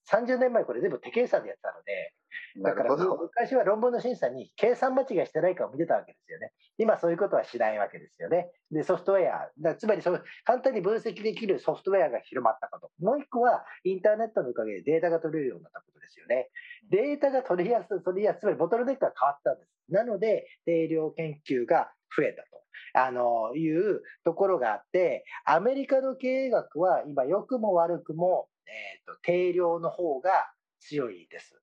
[0.09, 2.13] 30年前これ全部手計算でやってたので、
[2.61, 6.51] だから昔は論文の審査に計算間違いしてないかを見てたわけですよね。
[6.77, 8.51] 今そういうことはしないわけですよね。
[8.71, 12.91] で、ソフトウェア、だつまりそ簡単に分析できるソフトウェアが広まったこと。
[12.99, 16.49] もう一個はインターネットのおかげでデータが取れるようになったことですよね。
[16.89, 19.71] データが取りやすい、取りやすい、つまりボトルネックが変わったんです。
[19.89, 22.63] なので、定量研究が増えたと。
[22.93, 31.62] あの、いうところがあって、アメリカの経営学は今良くも悪くも、えっ、ー、と、定量の方が強いです。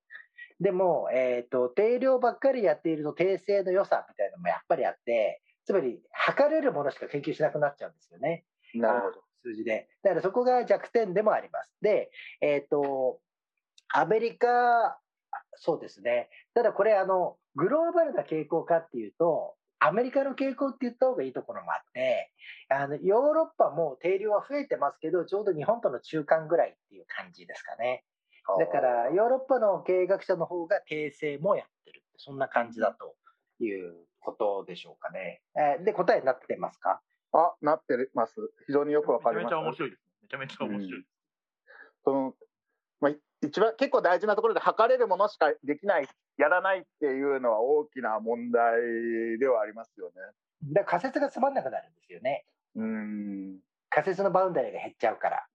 [0.61, 8.44] でも、えっ、ー、と、定量ばっかりやっていると訂正の良さみたいなのもやっぱりあって、つまり測れるものしか研究しなくなっちゃうんですよね。
[8.75, 9.23] なるほど。
[9.42, 9.88] 数字で。
[10.03, 11.73] だからそこが弱点でもあります。
[11.81, 13.20] で、えっ、ー、と、
[13.88, 14.99] アメリカ、
[15.55, 16.29] そうですね。
[16.55, 22.31] ただこれ、あの、グローバルな傾向かっていうと、アメリカの傾向って言った方がいいところもあって、
[22.68, 28.05] あのヨーロッパも定量は増えてますけど、ちょうど日本との中間ぐらいっていう感じですかね。
[28.59, 32.03] だからヨーロッパの経営学者の方が訂正もやってる。
[32.17, 33.15] そんな感じだと
[33.65, 35.43] いうことでしょうかね。
[35.57, 37.01] えー、で、答えになってますか？
[37.33, 38.35] あ、なってます。
[38.67, 39.45] 非常によくわかります。
[39.45, 40.03] めちゃめちゃ面白いです。
[40.23, 41.05] めちゃめちゃ面白い、うん、
[42.05, 42.35] その
[43.01, 50.13] まあ、一番結構大事なところで測れるものしかできない、やらないっていうのは大きな問題ではありますよね。
[50.75, 52.45] だ仮説がつまんなくなるんですよね。
[52.75, 53.59] うん
[53.89, 55.47] 仮説のバウンダリーが減っちゃうから。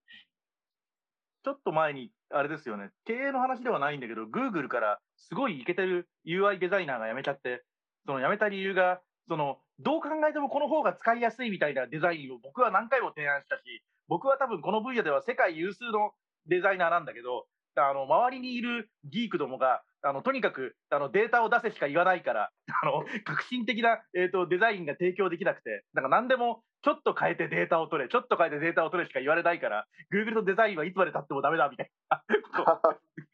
[1.44, 7.64] ちょっと前にあれですよね、経営の話ではないんだけど、グーグルからすごいイケてる UI デザイナーが辞めちゃって、
[8.06, 13.62] その辞めた理由が、そのどう考えてもこの方が使いやすいみたいなデザインを僕は何回も提案したし、
[14.08, 16.12] 僕は多分この分野では世界有数の
[16.46, 22.50] デザイナーなんだけど、あの周りにいるギークどもがあのとにかくあのデータを出せしか言わないから
[22.82, 32.80] あの革新的な、えーと、デザインが提供できなくてなんか何でもちょっと変えてデータを取れちょっと変えてデータを取れしか言われないから Google のデザインはいつまでたってもダメだみたいなことが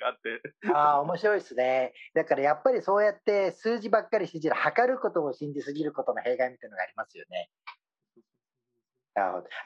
[0.05, 0.41] あって
[0.75, 7.51] ああ面白いですねだからやっぱりそうやって数字ばっかり信じる測ることを信じすぎることの弊害みたいなのがありますよね。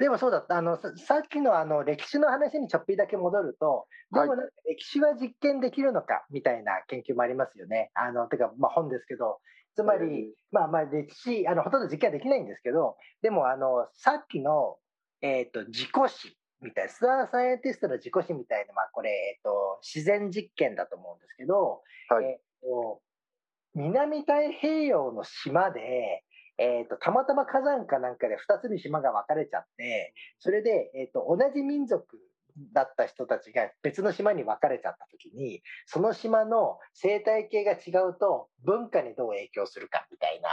[0.01, 7.91] でもそうだあのさっきのあの歴史の話にちょっぴりだけ戻ると、でもなんか歴史は実験できるのかみたいな研究もありますよね。
[7.95, 9.39] あのてか、まあ、本ですけど、
[9.77, 14.79] つまり、まあ、まあ歴史あの、ほとんど実験はできないんですけど、でもあのさっきの、
[15.23, 23.01] えーと、自己史みたいな、スターサイエンティストの自己史みたいな、まあ、これ、えーと、自然実験だと思うんですけど、はい、えーと
[23.77, 26.25] 南太平洋の島で、
[26.59, 32.07] えーと、たまたま火山かなんかで2つに島が分かれちゃってそれで、えーと、同じ民族
[32.73, 40.49] だった人たちが別の島に分かれちゃった時にその島の生態系が違うと文化にどう影響するかみたいな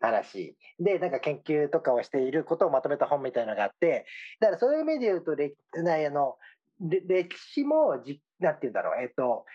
[0.00, 0.56] 話。
[0.78, 4.04] でなんか研究とかをしていることをまとめた本みたいなのがあって
[4.40, 6.36] だからそういう意味で言うと歴あの
[6.80, 9.46] 歴史もじなんて言うんだろうえっ、ー、と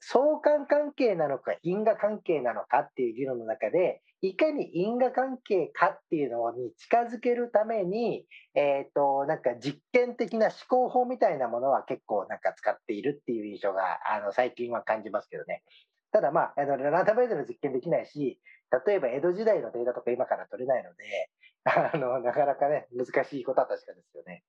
[0.00, 15.62] 相関関係なのか因果関係なのかっていう議論の中でいかに因果関係かっていうのに近づけるために、えーと、なんか実験的な思考法みたいなものは結構なんか使っているっていう印象があの最近は感じますけどね。
[16.10, 18.40] ただまあ、あのランダムイズの実験できないし、
[18.86, 21.30] 例えば江戸時代のデータとか今から取れないので、
[21.64, 24.42] あのなかなかね、難しいことは確かですよね。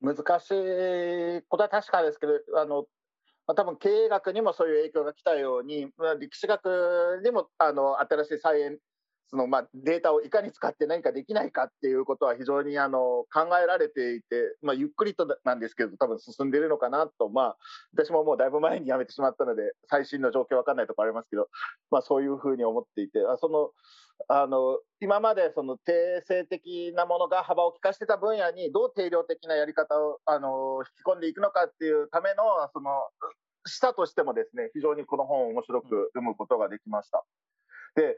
[0.00, 2.86] 難しいことは確かですけど、あの
[3.46, 8.78] まあ、多分経営学にもそういう影響が来たように、まあ、歴史学にもあの新しいサイエン
[9.30, 12.98] スの、まあ、データをいかに使って何かできないかっていうことは非常にあの
[13.32, 17.56] 考えられていて、まあ、ゆっくりとなんですけど多分進んでいるのかなと、まあ、
[17.92, 21.48] 私ももうだいぶ前に辞めてしまったので最新の状況わかんないところありますけど、
[21.90, 23.70] まあ、そういうふうに思っていてあその
[24.28, 32.90] あの今までその定性的なものが幅を利かしてた分野にどう定量的なやり方をあの引き込んでいくのかっていうためのその
[33.66, 37.24] したとしてもですね非常にこの本を面白く読むことができました。
[37.96, 38.16] で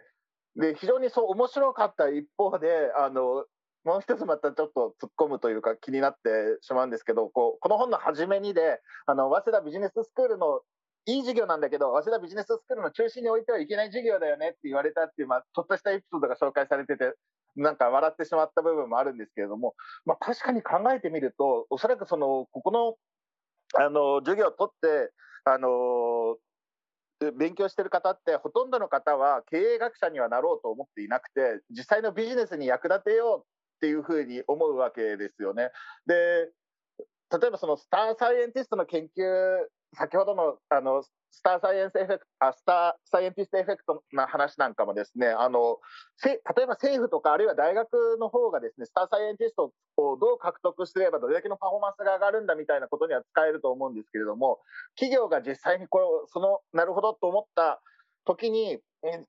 [0.57, 3.45] で非常にそう面白かった一方であの
[3.85, 6.19] もう一つまたちょっと突っ込むというか気になって
[6.61, 10.61] しまうんですけどこうこの本の初めにであの早稲田ビジネススクールの
[11.07, 17.15] いい授業なんだけど、早稲田ビジネススクールの中心に置いてはいけない授業だよねって言われたっていう、まあ、ちょっとしたエピソードが紹介されてて、
[17.57, 22.95] なんか笑ってしまった部分もあるんですけれども、まあ、確かに考えてみると、おそらくその、ここの、
[23.85, 25.11] あの、授業を取って、
[25.45, 26.37] あの、
[27.31, 33.45] 勉強してる方ってほとんどの方は経営学者にはなろうと思っていなくて実際のビジネスに役立てようっ
[33.81, 35.71] ていうふうに思うわけですよね。
[36.07, 36.51] で
[37.31, 45.79] 例えばそのスターサイエンティストの研究先ほどのあのスターサイエンスエフェクトスターサイエンティストエフェクトな話なんかもですねあの
[46.25, 54.61] 例えば政府とかあるいは大学の方がですねスターサイエンティストをどう獲得すればどれだけのパフォーマンスが上がるんだみたいなことには使えると思うんですけれども
[54.97, 57.81] 企業が実際にこれをそのなるほどと思った
[58.25, 58.79] 時に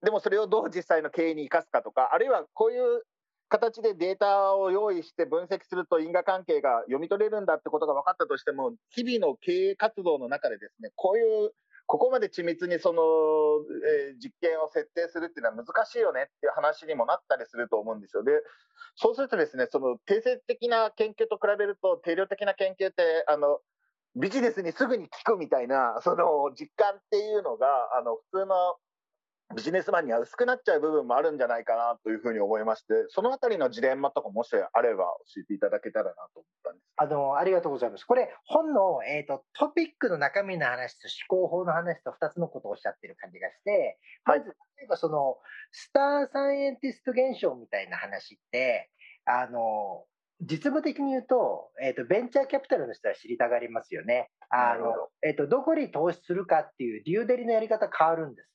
[0.04, 3.02] でもそれをどう実際の経営に生かすかとかあるいはこういう
[3.50, 11.52] 形でデータを用意して分析すると因果関係が読み取れるんだってことが分かったとしても日々の経営活動の中でですねこういう
[11.86, 13.02] ここまで緻密にその、
[14.08, 18.24] えー、実験を設定するっていうのは難しいよねっていう話にもなったりすると思うんですよ。
[18.24, 18.32] で
[18.96, 23.60] そうするとですねその定性的な研究と比べると定量的な研究ってあの
[24.16, 28.56] ビジネスにすぐに効くみたいなその実感っていうのがあの普通の
[29.54, 38.06] ビジネスマンには薄くなっちゃう部分もあるんじゃないかなというふうに思いまして、そのあたりのジレンマとかもしあれば教えていただけたらなと思ったんですあのありがとうございます。
[38.06, 44.46] これ、本の、えーと、トピックの中身の話と思考法の話と2つのことをおっしゃってる感じがして、まず、
[44.78, 45.38] 例えばその、
[45.72, 48.90] スターサイエンティスト現象みたいな話って、
[49.26, 50.06] あの
[50.42, 54.30] 実務的に言うと,、えーと、ベンチャーキャピタルの人は知りたがりますよね。
[54.50, 58.50] あのえーとどこに投資するかっていう理由デリのやり方変わるんです。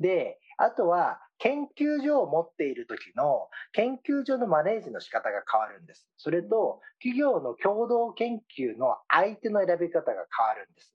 [0.00, 6.08] で、あとは研究所を持っている時の研究所のマネージの仕方が変わるんです。
[6.16, 10.94] それと企業の共同研究の相手の選び方が変わるんです。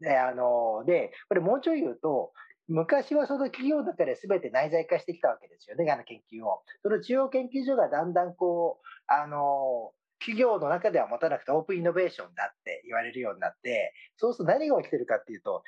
[0.00, 2.32] で、あのでこれもうちょい言うと
[2.66, 6.62] 昔はその企業の中で全て内在化してきたわけですよね、あの研究を。
[6.82, 15.62] その中央研究所がだんだんこう、あの企業の中では持たなくてオープンイノベーションだって言われるようになってそうすると何が起きてるかっていうと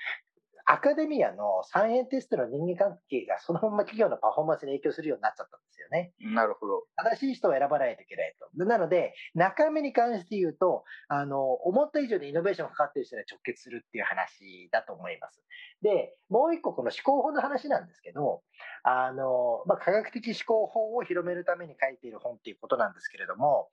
[0.66, 6.12] アカデミアの3円テストの人間関係がそのまま企業のパフォーマンスに影響するようになっちゃったんですよね。
[6.34, 6.82] なるほど。
[6.96, 8.64] 正しい人を選ばないといけないと。
[8.64, 15.42] なので、中身に関して言うと、あの、思った以上にイノベーションがかかっている人には直結するっていう話だと思います。
[15.82, 18.42] で、もう一個この思考法の話なんですけど、
[18.82, 23.68] あの、まあ、科学的思考法を広めるために書いている本っていうことなんですけれども、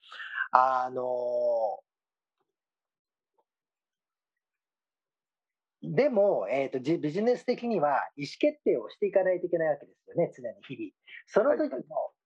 [0.51, 1.03] あの、
[5.83, 10.91] でも、えーと、ビジネス的には意思決定をしていかないといけないわけですよね、常に日々。
[11.27, 11.79] その時の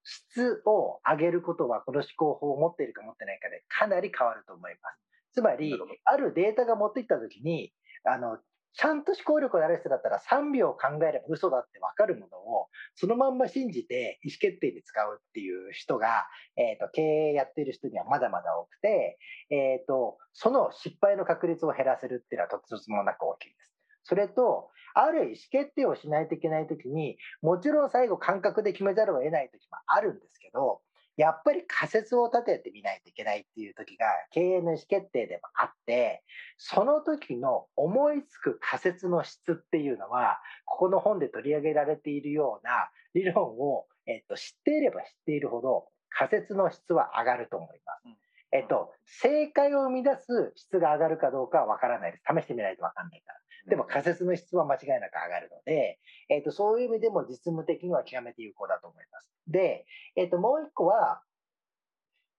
[0.04, 4.98] 質を上げることは、この思考法を持っているか持ってないかでかなり変わると思います。
[5.34, 5.74] つまり、
[6.04, 7.72] あるデータが持ってきた時に、
[8.04, 8.38] あの
[8.74, 19.18] ちゃんと思考力のある人だったら3秒考えれば嘘だって分かるものをそのまんま信じて意思決定に使うっていう人が、えーと、経営やってる人にはまだまだ多くて、
[19.50, 23.72] えーと、その失敗の確率を減らせるっていうのはとつもなく大きいです。
[24.04, 30.80] それと、ある意思決定をしないといけないときに、もちろん最後感覚で決めざるを得ないときもあるんですけど、
[31.16, 36.22] やっぱり仮説を立ててみないといけないっていう時が経営の意思決定でもあって、
[36.56, 48.31] その時の思いつく仮説の質っていうのは、ここの本で取り上げられているような理論を、えっと、知っていれば知っているほど仮説の質は上がると思います。
[48.52, 52.24] えっと、正解を生み出す質が上がるかどうかはわからないです。
[52.26, 53.38] 試してみないとわかんないから。
[53.66, 55.98] でも仮説の質は間違いなく上がるので、
[56.28, 59.30] えっと、そういう意味でも実務的には極めて有効だと思います。
[59.46, 59.86] で、
[60.16, 61.22] えっと、もう一個は、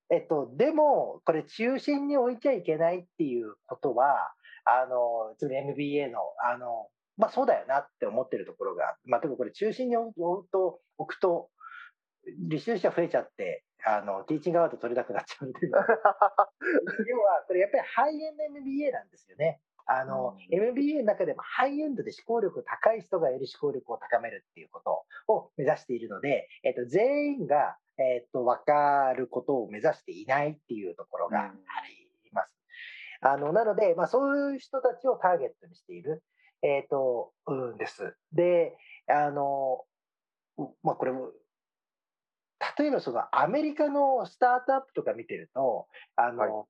[0.10, 4.34] えっと、でも、これ中心に置いちゃいけないっていうことは、
[4.66, 11.50] あの、つまり MBA の、あの、まあそうだよなって思ってるところが、まあ、特にこれ中心に置くと、置くと、
[12.50, 15.60] 履修者増えちゃって、あの、ティーチングアワード取れなくなっちゃうんで。
[15.68, 19.62] 要は、これやっぱりハイエンド MBA なんですよね。
[19.86, 32.54] あの、うん、MBA の中でもハイエンドで思考力高い人がより思考力を高めるっていうことを目指しているので、えっと、全員が、えっと、分かることを目指していないっていうところがあります。
[33.22, 36.24] うん、あの、なので、まあ、そういう人たちをターゲットにしている、
[36.62, 38.16] えっと、うんです。
[38.32, 38.78] で、
[39.08, 39.84] あの、
[40.82, 41.32] まあ、これも、
[42.78, 46.66] 例えばそのアメリカのスタートアップとか見てると、あの、は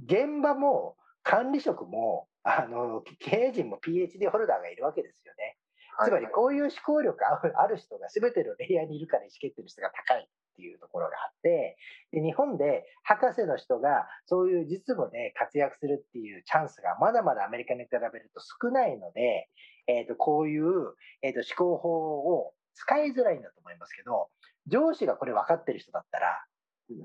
[0.00, 5.56] い、現場も管理職もあの経営陣も PhD ホルダーがいるわけですよね。
[6.04, 10.26] つまりこういう思考力ある人が全てのレイヤーにいるから意思決定の質が高いっ
[10.56, 11.76] ていうところがあって
[12.12, 19.48] で日本で博士の人がそういう実務で活躍するっていうチャンスがまだまだアメリカに比べると少ないので、
[19.86, 24.28] えー、とこういう、えー、と思考法を使いづらいんだと思いますけど
[24.66, 26.44] 上司がこれ分かってる人だったら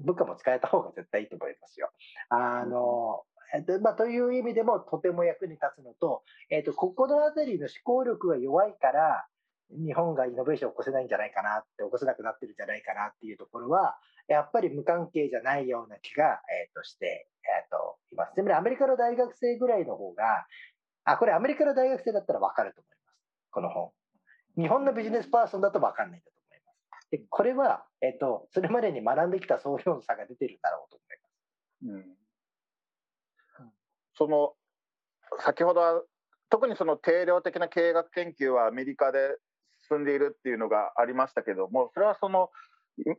[0.05, 1.89] 部下も使えた方が絶対いいと思いますよ。
[2.29, 9.25] あのえっとまあ、という意味でもとても役に立つのと、えっと、ここの辺りの思考力が弱いから、
[9.71, 13.97] 日本がイノベーションを起こせないんじゃないかなって、起こせなくなってるんじゃないかなっていうところは、
[14.27, 18.33] やっぱり無関係じゃないような気が、えっとして、えっといます。
[18.35, 20.45] つまりアメリカの大学生ぐらいの方が、
[21.05, 23.17] あ、これアメリカの大学生だったら分かると思います。
[23.51, 23.91] この本。
[24.57, 26.38] 日本のビジネスパーソンだと分かんないんだと。
[27.11, 32.13] でこれは、えっと、それまでに学んできた総量の差が出てるんだろうと思います。
[32.13, 32.19] うん
[34.19, 34.53] その
[35.39, 36.03] 先ほどは
[36.49, 39.37] 特にその定量的な経営学研究はアメリカで
[39.87, 42.49] 進んでいるっていうのがありましたけどもそれはその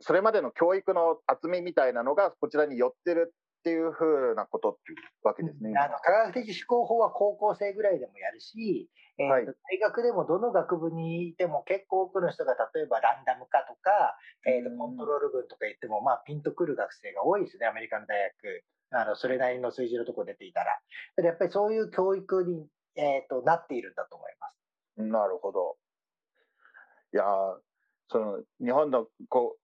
[0.01, 5.73] それまでの教育の厚みみたいなのがこちらに寄ってるっていうふうなことっていうわけですね。
[5.77, 8.89] あの科学的思考法は高校生ぐらいでもやるし、
[9.21, 18.63] えーと、はい、大学でもどの学部にいても結構多くの人が例えばランダム化とか、えーと、コントロール群とか言っても、まあ、ピンとくる学生が多いですねアメリカの大学。
[18.93, 20.77] あのそれなりの数字のところ出ていたら、
[21.23, 22.67] やっぱりそういう教育に、
[22.97, 24.61] えーと、なっているんだと思います。
[24.97, 25.77] なるほど。
[27.13, 27.23] いや
[28.09, 29.57] その日本のこ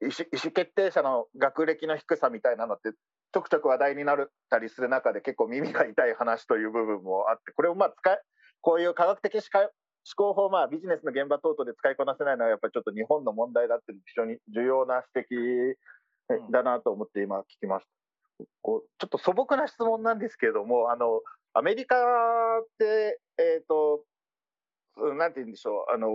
[0.00, 2.90] う意思意思決定者の学歴の低さみたいなのって
[3.32, 4.16] ちょくちょく話題になっ
[4.48, 8.18] たりする中で結構耳が痛い話という部分もあってこれをまあ使い
[8.60, 9.42] こういう科学的思
[10.16, 15.74] 考法まあビジネスの現場等々で使いこなせないのはやっぱりちょっと日本の問題だって非常に重要な指
[16.32, 17.98] 摘だなと思って今聞きました。
[18.62, 21.20] こうちょっと素朴な質問なんですけれども、あの
[21.54, 24.04] アメリカって、え、ー、と、
[25.16, 26.08] なんて言うんでしょう、あの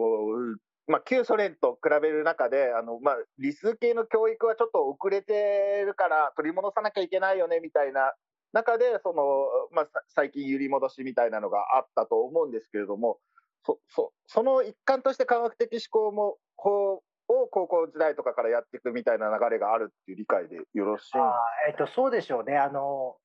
[0.87, 8.13] まあ、旧ソ連と比べる中で、あのまあ、理数系の教育はちょっと遅れてるから取り戻さなきゃいけないよねみたいな
[8.53, 13.19] 中で、そのまあ、最近揺り戻しみたいなのがあったと思うんですけれども、
[13.65, 21.33] そそその一環として科学的思考も法を高校時代とかからやっていくみたいな流れがあるっていう理解でよろしいあ
[21.67, 22.57] えっと、そうでしょうね。
[22.57, 23.15] あの、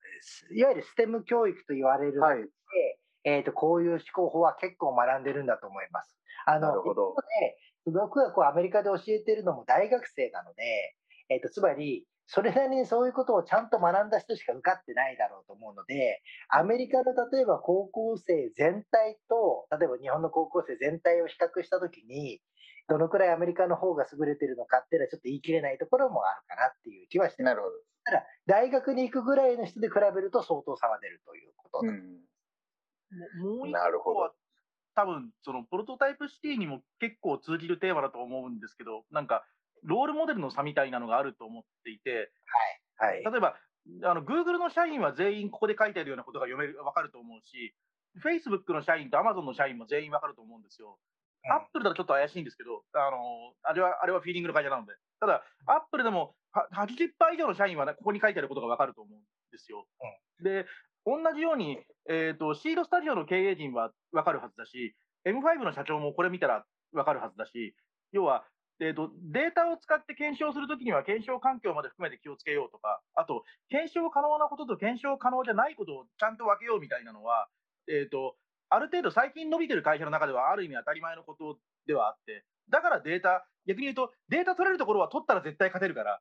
[0.54, 2.48] いわゆるステム教育と言われるはい、
[3.24, 6.16] えっと、こういう思考法は結構学んでるんだと思います。
[6.46, 7.14] あのなるほど。
[7.86, 10.62] 僕がこうアメリカで教えてるのも大学生なので、
[11.28, 16.20] えっと、つまり、それなりにそういうことをちゃんと学んだ人しか受かってないだろうと思うので、
[16.50, 22.42] アメリカの例えば高校生全体と、例えば日本の高校生全体を比較したときに、
[22.86, 27.54] どのくらいアメリカの方が優れてるのかっていうのはちょっと言い切れないところもあるかなっていう気はしてます。
[27.54, 27.74] なるほど。
[28.04, 31.82] ただ、大学に行くぐらいの人で比べると相当差は出るということ。
[31.82, 32.20] だ、うん、
[33.56, 34.16] もう一なるほど。
[34.16, 34.32] 個は、
[34.94, 39.44] 多分そのプロトタイプシティにも結構通じるテーマだと思うんですけど、なんか、
[39.84, 42.30] ロールモデルの差みたいなのがあると思っていて、
[42.96, 43.22] はい。
[43.24, 43.54] 例えば、
[44.04, 47.74] あの Google の社員は全員ここで書いてあるようなことが読める、わかると思うし、
[48.24, 50.88] Facebook の社員と Amazon の社員も全員わかると思うんですよ。
[50.88, 51.18] うん
[51.50, 59.22] アップルだとちょっと怪しいんですけど、あのあれはあれはフィーリングの会社なので、ただ、アップルでもは80%以上の社員は、ね、ここに書いてあることがわかると思うん
[59.52, 59.86] ですよ。
[60.42, 60.66] で、
[61.06, 67.74] 同じように、えーと、シードスタジオの経営陣はわかるはずだし、M5 の社長もこれ見たらわかるはずだし、
[68.12, 68.44] 要は、
[68.80, 77.48] えーと、データを使って検証するときには検証環境まで含めて気をつけようとか、あと、検証可能なことと検証可能じゃないことをちゃんと分けようみたいなのは、
[77.88, 78.36] えーと、
[78.70, 86.20] ある程度最近伸びてる会社の中ではある意味当たり前のことではあって、だからデータ、逆に言うと、データ取れるところは取ったら絶対勝てるから、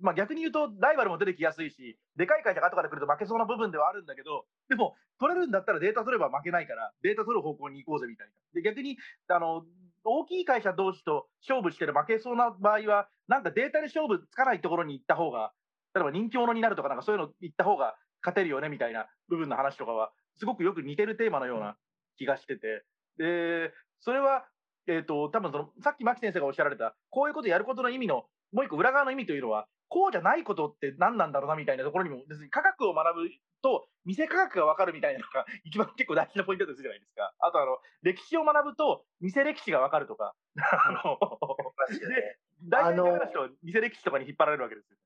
[0.00, 8.32] まあ、逆に言うと、ライバルも出てきやすいし、でかい会社が後から来ると負けそうな部分ではあるんだけど、でも、取れるんだったらデータ取れば負けないから、データ取る方向に行こうぜみたいな。
[8.54, 8.96] で、逆に、
[9.26, 9.64] あの、
[10.04, 15.52] 大きい会社同士と勝負してる負けそうな場合は、なんかデータで勝負つかないところに行った方が、
[15.94, 21.76] 例えば人気者になるとか、なんかそういうの行った方が勝てるよねみたいな部分の話とかは、すごくよく似てるテーマのような
[22.16, 22.84] 気がしてて、
[23.18, 24.46] で、それは、
[24.86, 33.28] えっ、と、多分その、さっき牧先生がおっしゃられた、こういうことやることの意味の、もう一個裏側の意味というのは、こうじゃないことって何なんだろうなみたいなところにも、別に科学を学ぶ
[33.62, 37.34] と、店科学が分かるみたいなのが、 一番結構大事なポイントですじゃないですか。
[37.38, 41.18] あと、あの、歴史を学ぶと、店歴史が分かるとか、あの、
[42.08, 44.96] で大体の話と店歴史とかに引っ張られるわけですよ。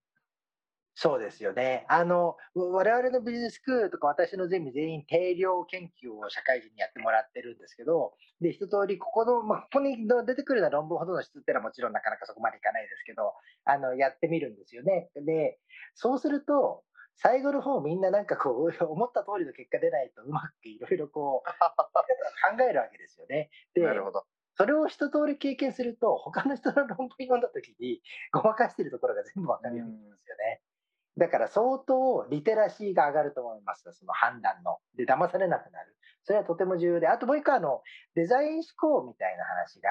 [0.95, 1.87] そうですよね。
[1.89, 13.33] あの、我々のビジネススクールとか私のゼミ全員定量研究を社会人にやってもらってるんですけど、で、一通りここの、まあ、ここに出てくるような論文ほどの質っていうのはもちろんなかなかそこまでいかないですけど、
[13.65, 15.09] あの、やってみるんですよね。
[15.15, 15.59] で、
[15.95, 16.85] そうすると、
[17.17, 21.49] 最後の方みんななんかこう、 思った通りの結果出ないとうまくいろいろこう、
[22.57, 23.51] 考えるわけですよね。
[23.75, 24.25] で、なるほど。
[24.55, 28.03] それを一通り経験すると、他の人の論文読んだ時に、
[28.33, 30.63] ごまかしてるところが全部わかるようになるんですよね。
[31.19, 33.91] だから相当リテラシーが上がると思います。
[33.93, 34.79] その判断の。
[34.97, 35.97] で、騙されなくなる。
[36.25, 37.83] それはとても重要で、あともう一個あの、
[38.15, 39.91] デザイン思考みたいな話が、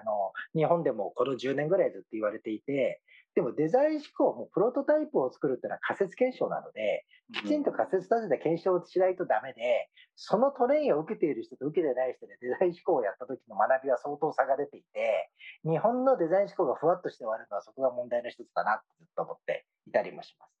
[0.00, 3.02] あの、日本でもこの10年ぐらいずっと言われていて、
[3.36, 15.28] でもデザイン思考もプロトタイプを作るっていうのは仮説検証なので、きちんと仮説立てて検証しないとダメで、そのトレインを受けている人と受けてない人でデザイン思考をやった時の学びは相当差が出ていて、
[15.68, 20.56] 日本のデザイン思考がふわっとして終わるのはそこが問題の一つだなってずっと思っていたりもします。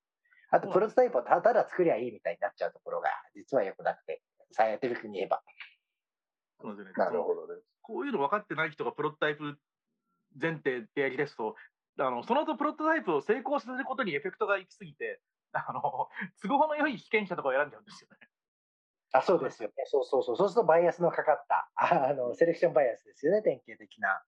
[0.52, 4.20] あと、プロトタイプをただ作りゃいいみたいになっちゃうところが実は良くなくて、
[4.52, 5.40] サイエンティフィックに言えば。
[6.96, 7.64] なるほどです。
[7.80, 9.56] こういうの分かってない人がプロトタイプ
[10.38, 11.56] 前提でやりですと、
[11.98, 15.20] あのその後プロトタイプを成功させることにエフェクトが行き過ぎて、
[15.52, 16.08] あの
[16.42, 18.28] 都合の良い被験者とかを選んじゃうんですよね。
[19.12, 19.74] あ、そうですよね。
[19.86, 20.36] そうそうそう。
[20.36, 24.22] そうするとバイアスのかかった、あの、セレクションバイアスですよね、典型的な。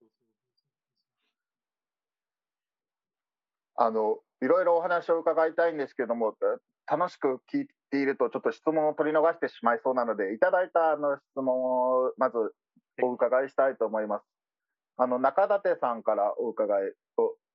[3.74, 6.36] あの、いろいろお話を伺いたいんですけども、
[6.86, 12.38] 楽しく聞いていると、ちょっと質問を取り逃してしまいそうなので、いただいたあの質問をまず
[13.02, 14.24] お伺いしたいと思います。
[14.96, 16.92] あの、中立さんからお伺いを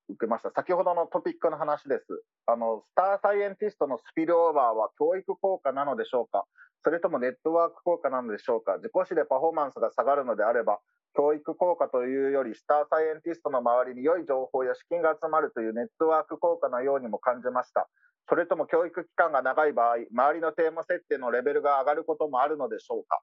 [0.09, 0.51] 受けました。
[0.51, 2.23] 先ほどのトピックの話です。
[2.45, 6.45] あの、スターサイエンティストのスピルオーバーは教育効果なのでしょうか？
[6.83, 8.75] それともネットワーク効果なのでしょうか？
[8.75, 10.79] 事故死でパフォーマンスが下がるのであれば、
[11.15, 17.87] 教育効果というより、スターサイエンティストの周りに良い情報や資金が集まるというネットワーク効果のようにも感じました。
[18.27, 23.21] それとも教育期間が長い場合、周りのテーマ設定のレベルが上がることもあるのでしょうか？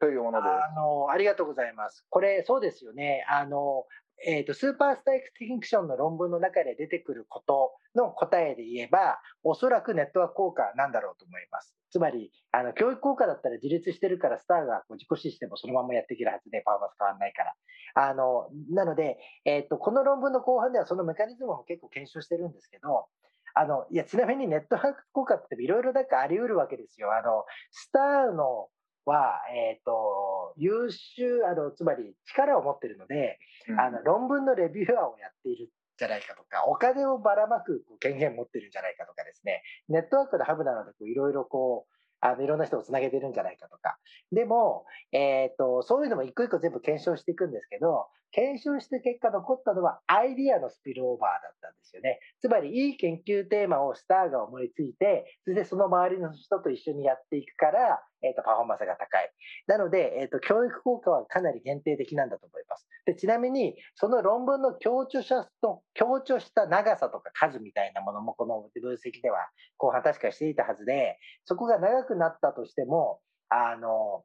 [0.00, 0.50] というものです。
[0.50, 2.04] あの、ありがとうございます。
[2.10, 3.24] これ、そうですよね。
[3.28, 3.86] あの、
[4.26, 11.74] えっ、と、 Superstar Extinction の論文の中で出てくることの答えで言えば、おそらくネットワーク効果なんだろうと思います。
[11.90, 17.54] つまり、あの、教育効果だったら自立してるから、スターがこう事故死してもそのままやっていけるはずで、パフォーマンス変わらないから。
[17.94, 23.06] あの、なので、えっ、と、この論文の後半ではそのメカニズムも結構検証してるんですけど、
[23.54, 27.16] あの、いや、ちなみにネットワーク効果っていろいろだかあり得るわけですよ。
[27.16, 28.68] あの、スターの
[29.06, 33.38] は、えっ、と、優秀、あの、つまり力を持ってるので、
[33.78, 43.98] あの、論文のレビュアーをやっているんじゃないかとか、お金をばらまく権限を持ってるんじゃないかとかですね、ネットワークのハブなので、いろいろこう、あのいろんな人をつなげてるんじゃないかとか。
[44.32, 52.18] でも、えっ、と、そういうのも一個一個全部検証していくんですけど、検証して結果残ったのはアイディアのスピルオーバーだったんですよね。
[52.40, 59.30] つまりいい研究テーマをスターが思いついて、それでその周りの人と一緒にやっていくから、えーと、パフォーマンスが高い。
[59.68, 62.88] なので、えーと、教育効果はかなり限定的なんだと思います。
[63.06, 69.38] でちなみに、その論文の強調者と強調した長さとか数みたいなものもこの分析では
[69.76, 74.24] 後半確かしていたはずで、そこが長くなったとしても、あの、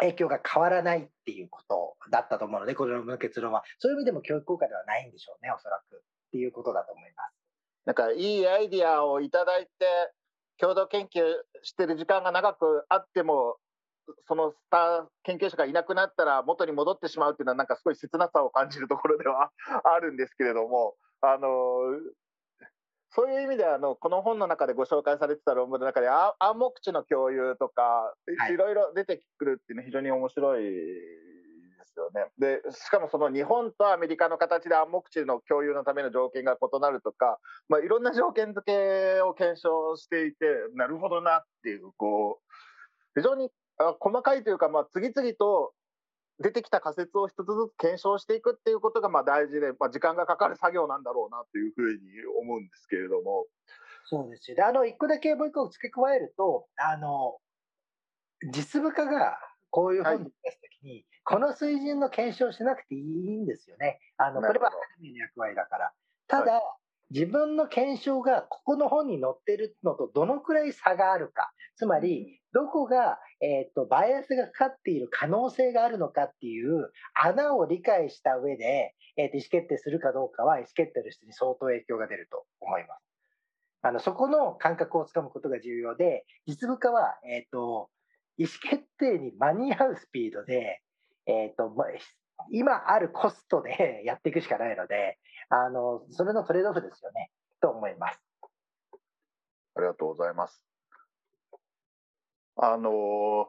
[0.00, 3.62] 影響が変わらないっていうことだったと思うので、これの結論は。
[3.78, 5.96] そういう意味でも教育効果ではないんでしょうね、おそらく。
[5.96, 6.00] っ
[6.32, 7.34] ていうことだと思います。
[7.84, 9.70] なんかいいアイディアをいただいて、
[10.58, 11.22] 共同研究
[11.62, 13.56] してる時間が長くあっても、
[14.26, 19.50] そのスター研究者がいなくなったら元に戻ってしまうっていうのはなんかすごい切なさを感じるところでは
[19.84, 21.48] あるんですけれども、あの
[23.14, 27.82] そういう意味であのこの本の中でご紹介されてた論文の中で暗黙知の共有とか、
[28.38, 30.70] はい、いろいろ出てくるっていうのは非常に面白いで
[31.84, 32.26] すよね。
[32.38, 37.38] でしかもその日本とアメリカの形で暗黙知の共有のための条件が異なるとか、
[37.68, 43.50] まあ、いろんな条件付けを検証していてなるほどなっていうこう非常に
[44.00, 45.74] 細かいというか、まあ、次々と
[46.42, 51.98] 出てきた仮説を一つずつ検証していくっていうことがまあ大事で、まあ、時間がかかる作業なんだろうなというふうに
[52.40, 53.46] 思うんですけれども。
[54.04, 54.56] そうですよ。
[54.56, 57.38] で、あの、一個だけもう一個付け加えると、あの、
[58.52, 59.38] 実務家が
[59.70, 63.02] こういう本に出すときに、はい、この水準の検証しなくていい
[63.36, 64.00] んですよね。
[64.18, 65.92] あの、これはアカデミーの役割だから。
[66.26, 66.62] ただ、はい
[67.12, 71.52] 自分の検証がここの本に載ってるのとどのくらい差があるか。
[71.76, 83.02] つまり、どこが、えっ、ー、と、バイアスがかかっている可能性があるのかっていう穴を理解した上で、えっ、ー、と、意思決定するかどうかは意思決定の質に相当影響が出ると思います。
[83.82, 87.90] あの、そこの感覚をつかむことが重要で、実務家は、えっ、ー、と、
[88.36, 90.82] 意思決定に間に合うスピードで、
[91.26, 91.74] えっ、と、
[92.50, 95.18] 今あるコストで やっていくしかないので、
[95.48, 98.20] あの、それのトレードオフですよね、と思います。
[99.74, 100.71] ありがとうございます。
[102.56, 103.48] あの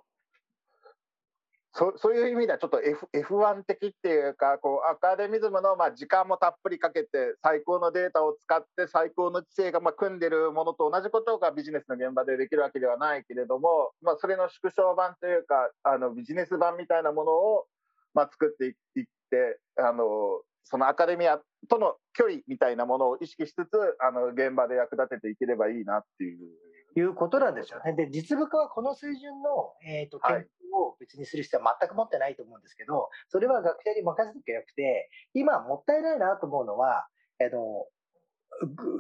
[1.75, 17.65] そそういう意味ではちょっと F F1 的っていうかこうアカデミズムのまあ時間もたっぷりかけて最高のデータを使って最高の知性がまあ組んでるものと同じことがビジネスの現場でできるわけではないけれども、まあ、それの縮小版というかあのビジネス版みたいなものを
[18.13, 18.73] まあ作っていっ
[19.31, 20.05] てあの
[20.63, 21.39] そのアカデミア
[21.69, 26.39] との距離みたいなものを意識しつつあの現場で役立てていければいいなっていう。
[26.95, 27.93] いうことなんですよね。
[27.93, 30.43] で実務家はこの水準の、えーと、研究
[30.77, 37.07] を別にする必要は全く持ってないと思うんですけど、それは学者に任せときゃよくて、今もったいないなと思うのは、
[37.41, 37.85] あの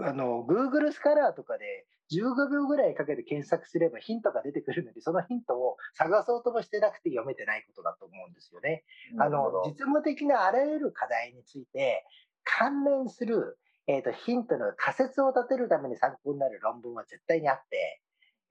[0.07, 8.83] あの Google スカラーとかで15秒ぐらいかけて検索すればヒントが出てくるのに、そのヒントを探そうともしてなくて読めてないことだと思うんですよね。
[9.19, 12.05] あの実務的なあらゆる課題について
[12.43, 13.57] 関連する、
[13.87, 18.01] えーと、ヒントの仮説を立てるために参考になる論文は絶対にあって、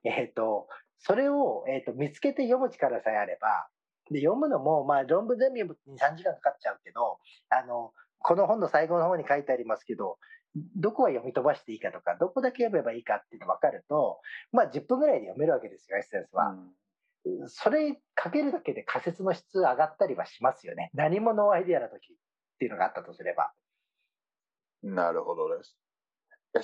[0.04, 0.68] えーと、
[0.98, 3.68] それを、えーと、見つけて読む力さえあれば、
[4.10, 7.18] で読むのも、まあ、論文全部に3時間かかっちゃうけど
[7.50, 10.18] あのこの本の最後の方に書いてありますけど
[10.76, 14.20] どこは読み飛ばしていいかとか、どこだけ読めばいいかっていうのが分かると、
[14.52, 16.54] まあ10分ぐらいで読めるわけですよ、エッセンスは。
[17.24, 20.90] うん、それかけるだけで仮説の質上がったりはしますよね。
[20.92, 22.16] 何も no idea の時っ
[22.58, 23.50] ていうのがあったとすれば。
[24.82, 25.76] なるほどです。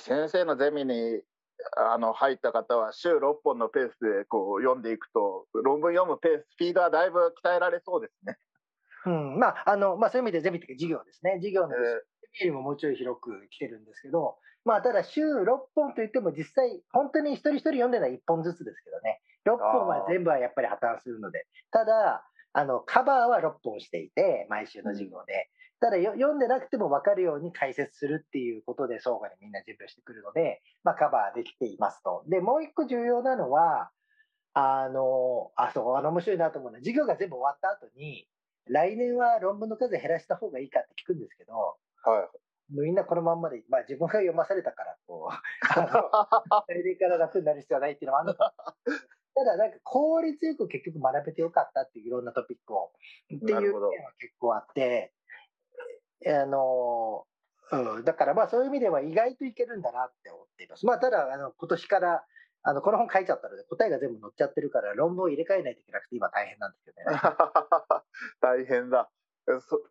[0.05, 1.21] 先生のゼミに
[1.75, 8.37] あの入った方は週6本のペースでこう読んでいくと論文読むペーススピードはだいぶ鍛えられそうですね。
[9.05, 12.01] うん、まああのまあ、そういう意味でゼミっていうか授業ですね授業のよ
[12.41, 15.45] りももうちょい広く来てるんですけど、まあ、ただ週6
[15.75, 25.49] 本といっても実際、本当に一人一人読んでるのは1本ずつですけどね、6本は全部はやっぱり破綻するので、ただ、あのカバーは6本していて、毎週の授業で。
[25.79, 32.23] ただ読んでなくても分かるように解説するっていうことで相互にみんな準備してくるので、まあ、カバーできていますと。
[32.27, 33.89] で、もう一個重要なのは、
[34.53, 38.27] あの、あ、そう、あの面白いなと思うのは、授業が全部終わった後に、
[38.67, 41.53] 来年は論文の数減らした方がいいかって聞くんですけど、
[42.03, 42.37] はい、
[42.69, 45.33] みんなこのまんまで、まあ、自分が読まされたからこう
[46.67, 48.53] 大陸から楽になる必要はないっていうのもあるのか。
[49.35, 52.91] ただなんか効率よく結局学べてよかったっていういろんなトピックを
[53.25, 55.13] っていう意見は結構あって
[56.27, 57.25] あの、
[57.71, 60.85] うん、だからまあそういう意味では意外といけるんだなって思っています。
[60.85, 62.23] まあただあの今年から
[62.63, 67.17] あのこの本書いちゃったので答えが全部載っちゃってるから論文を入れ替えないといけなくて今大変なんですけどね。
[68.41, 69.09] 大変だ。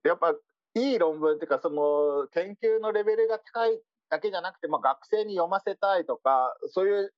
[0.05, 0.35] やっぱ
[0.75, 7.13] いい論文っていうかその研究のレベルが高いだけじゃなくて、まあ、学生に読ませたいとかそういう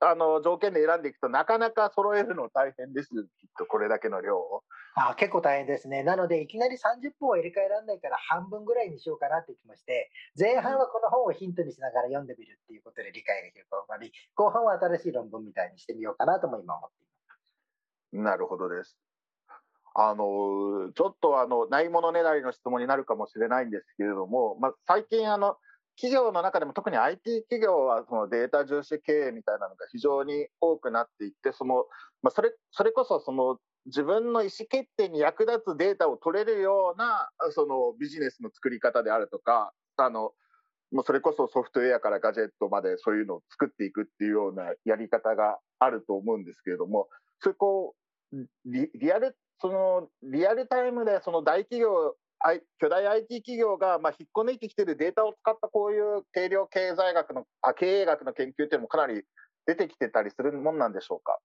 [0.00, 4.62] あの条件で選んでいくとなかなか揃えるの大変ですきっとこれだけの量を。
[4.94, 6.02] あ結構大変ですね。
[6.02, 18.32] なのでいきなり30分を入れ替えられないから半分ぐらいにしようかなってきまして前半はこの本をヒントにしながら読んでみるっていうことで理解が広がり後半は新しい論文みたいにしてみようかなとも今思っています。
[18.32, 18.98] なるほどです。
[19.98, 25.56] あのちょっとあのないものねだりの質問になるかもしれないんですけれども、まあ、最近あの
[25.96, 31.86] 企業の中でも特に IT 企業はそのデータ重視経営みたいなのが非常に多くなっていってその、
[32.22, 40.32] まあ、それそれこそその自分の意思決定に役立つデータを取れるようなそのビジネスの作り方であるとかあの
[40.92, 47.08] もうそれこそソフトウェアからガジェットまでそういうのを作っていくっていうようなやり方があると思うんですけれども
[47.40, 47.94] それこ
[48.32, 52.14] うリアルそのリアルタイムでその大企業
[52.78, 59.22] 巨大 IT 企業がまあ引っこ抜いてきてるデータを使ったこういう定量経済学のあ経営学の研究っていうのもかなり
[59.66, 61.38] 出てきてたりするもんなんでしょうか？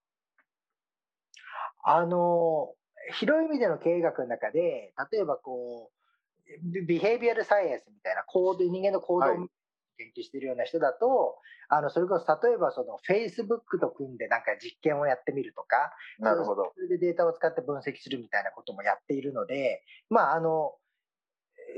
[1.84, 2.74] あの
[3.14, 9.36] 広い意味での経営学の中で例えばこうビヘイビアルサイエンスみたいな行動人間の行動を
[9.97, 11.08] 研究しているような人だと、
[11.70, 16.72] はい、あのそれこそ例えばそのフェイスブックと組んでなんか実験をやってみるとかなるほど。
[16.76, 20.74] それでデータを使って分析するみたいなこともやっているのでまああの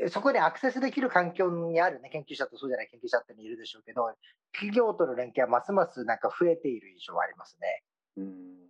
[0.10, 4.12] そこにアクセスできる環境にある、ね、研究者とそうじゃない研究者っているでしょうけど
[4.54, 7.84] 企業との連携はますますなんか増えている印象はありますね。
[8.18, 8.64] うん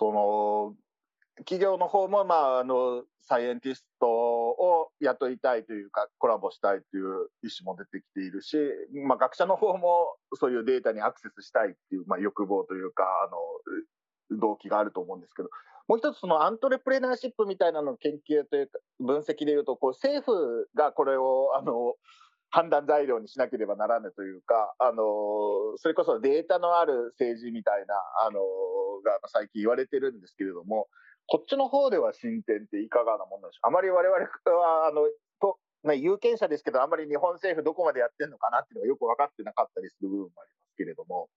[0.00, 0.74] その
[1.40, 8.56] 企業の方も、まあ、あのサイエンティストを雇いたいというかコラボしたいという意思も出てきているし、
[9.06, 13.30] まあ、学者の方もそういうデータにアクセスしたいっていう、まあ、欲望というかあ
[14.34, 15.50] の動機があると思うんですけど
[15.90, 21.94] もう一つそのアントレプレナーシップみたいなの研究というか分析でいうとこう政府がこれをあの
[22.48, 25.02] 判断材料にしなければならぬというかあの
[25.78, 28.38] それこそデータのある政治みたいなあの
[29.04, 30.86] が最近言われてるんですけれども
[31.26, 33.66] こっちの方では進展っていかがなものでしょう？
[33.66, 34.16] あまり我々
[34.56, 35.02] はあの
[35.42, 41.28] と、ね、有権者ですけどあまり日本政府どこまでやってるのかなっていうのがよく分かってなかったりする部分もありますけれども。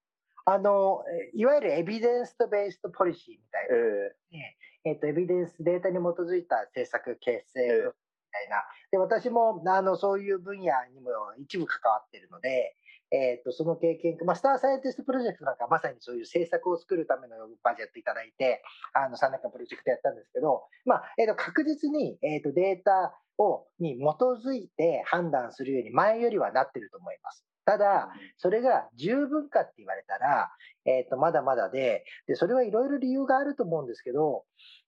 [0.45, 7.91] あのいわゆるエビデンスとベースとポリシーみたいな、えー、えーとエビデンスデータに基づいた政策形成み
[8.31, 12.75] たいな、で私もあのそういう分野にも一部関わっているので、
[13.13, 18.63] えーと、その経験、まあ、スターサイエンティストプロジェクトなんかまさにそういう政策を作るためのバジェットいただいて
[18.93, 27.45] あの3年間プロジェクトやったんですけど、まあえーと、確実に、えーと、データをに基づいて判断するように前よりはなってると思います。
[27.65, 30.51] ただ、それが十分かって言われたら、
[30.85, 34.43] えー、とまだまだでで、それはいろいろ理由があると思うんですけど、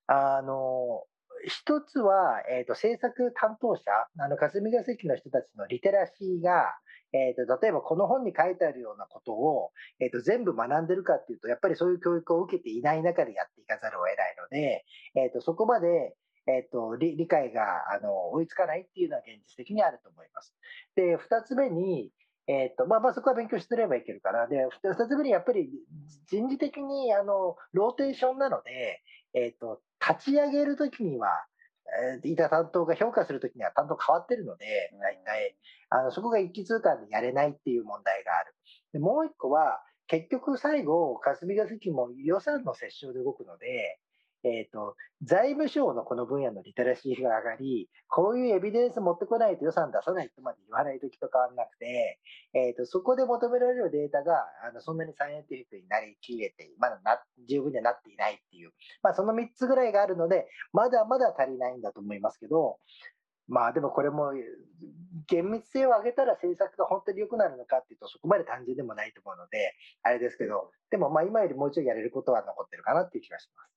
[0.06, 1.04] あの
[1.46, 3.82] 一つは、えー、と政策担当者、
[4.18, 6.74] あの霞が関の人たちのリテラシーが、
[7.12, 9.70] えーと、例えばこの本に書いてあるようなことを、
[10.00, 16.14] えーと、全部学んでるかっていうとやっぱりそういう教育を受けていない中でやっていかざるを得ないので、えーと、そこまで、
[16.46, 17.62] えー、と理理解が
[17.94, 20.54] あの追いつかないっていうのは現実的にあると思います。
[20.94, 22.10] で2つ目に
[22.48, 24.46] えーとまあ、まあそこは勉強してればいけるかな。
[24.46, 25.68] で、2つ目にやっぱり
[26.30, 29.02] 人事的にあのローテーションなので、
[29.34, 31.28] えーと立ち上げるときには、
[32.22, 34.66] えー、いた担当が評価するときには担当変わってるので、
[35.00, 35.56] 大体、
[35.90, 38.54] あのそこが一気通貫でやれないっていう問題がある。
[38.92, 43.98] でもう一個は、結局最後、霞が関も予算の折衝で動くので、
[44.46, 52.20] えーと、財務省のこの分野のリテラシーが上がり、こういうエビデンス持ってこないと予算出さないとまで言わないときと変わらなくて、
[52.54, 57.18] えーと、そこで求められるデータがあのそんなにサイエンティフィックになりきれて、まだな
[57.48, 58.70] 十分にはなっていないっていう、
[59.02, 62.78] まあ、その3つぐらいがあるので、まだまだ足りないんだと思いますけど、
[63.48, 64.32] まあでもこれも
[65.28, 69.72] 厳密性を上げたら政策が本当に良くなるのかっていうとそこまで単純でもないと思うので
[70.02, 73.75] あれですけどでもまあ今よりもうちょいやれることは残ってるかなっていう気がします。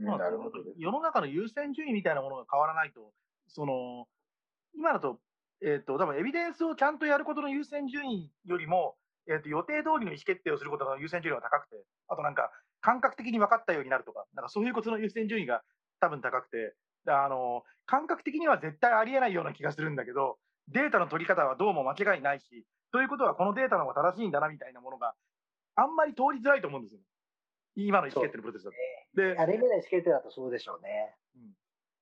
[0.00, 3.12] まあ、なるほど世の中の優先順位みたいなものが変わらないと、
[3.48, 4.06] その
[4.74, 5.18] 今だと、
[5.62, 8.96] えーと、多分エビデンスをちゃんとやることの優先順位よりも、
[9.28, 11.76] えーと、予定通りの意思決定をすることの優先順位が高くて、
[12.08, 15.62] あとなんか感覚的に分かったようになるとか、なんかそういうことの優先順位が
[16.00, 16.74] 多分高くて、
[17.06, 20.38] あの感覚的には絶対ありえないような気がするんだけど、
[20.68, 25.14] データの取り方はどうも間違いないし、ということはこのデータの方が正しいんだなみたいなものが
[25.76, 27.00] あんまり通りづらいと思うんですよ。
[27.76, 28.76] 今の意思決定のプロセスだと。
[29.14, 31.14] で、あれぐらい意思決定だとそうでしょうね。
[31.36, 31.42] うん、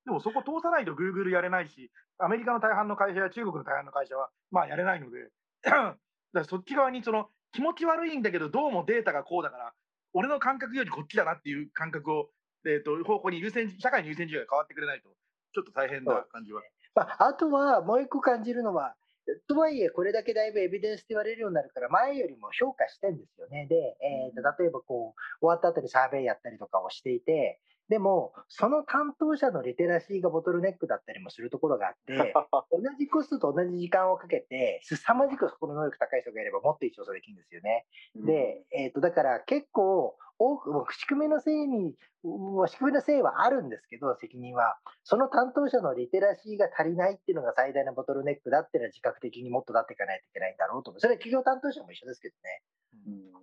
[0.05, 5.31] でもそこ通さないとグーグルやれないし、アメリカの大半の会社や中国の大半の会社は、まあやれないので、
[5.63, 5.97] だか
[6.33, 9.73] らそっち側にその気持ち悪いんだけど、どうもデータがこうだから、
[10.13, 12.31] 俺の感覚よりこっちだなっていう感覚を、
[12.67, 15.09] えー、と方向に優先、社会の優先順位が変わってくれないと、
[15.55, 16.63] ちょっと大変な感じは。
[16.95, 18.95] まあ、あとはもう一個感じるのは、
[19.49, 23.67] とはいえ、これだけだいぶエビデンスって言われるようになるから、前よりも評価してんですよね。
[23.67, 32.13] で、えー、と例えばこう、終わった後にサーベイやったりとかをしていて、でも、その担当者のリテラシーがボトルネックだったりもするところがあって、
[32.71, 37.87] 同じコストと同じ時間をかけて、凄まじくそこの能力高い人がいればもっといい調査できるんですよね。
[38.15, 41.95] で、えっ、ー、と、だから結構、多く、仕組みのせいに、
[42.69, 44.79] 仕組みのせいはあるんですけど、責任は。
[45.03, 51.01] その担当者のリテラシーが足りないっていうのが最大のボトルネックだっていうのは自覚的にもっとなっていかないといけないんだろうと思う。
[51.01, 52.63] それは企業担当者も一緒ですけどね。
[53.07, 53.43] うん、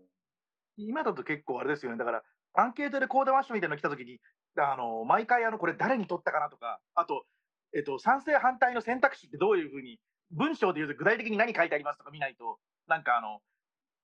[0.78, 1.98] 今だと結構あれですよね。
[1.98, 2.24] だから、
[2.54, 4.20] アンケートでコーダマッシュみたいなの来たときに、
[4.58, 7.26] あの毎回あのこれ誰に取ったかなとか、あと、
[7.76, 10.00] えっと、賛成反対の選択肢ってどういうふうに、
[10.32, 13.42] 文章で言うと具体的に何書いてありますとか見ないと、なんかあの、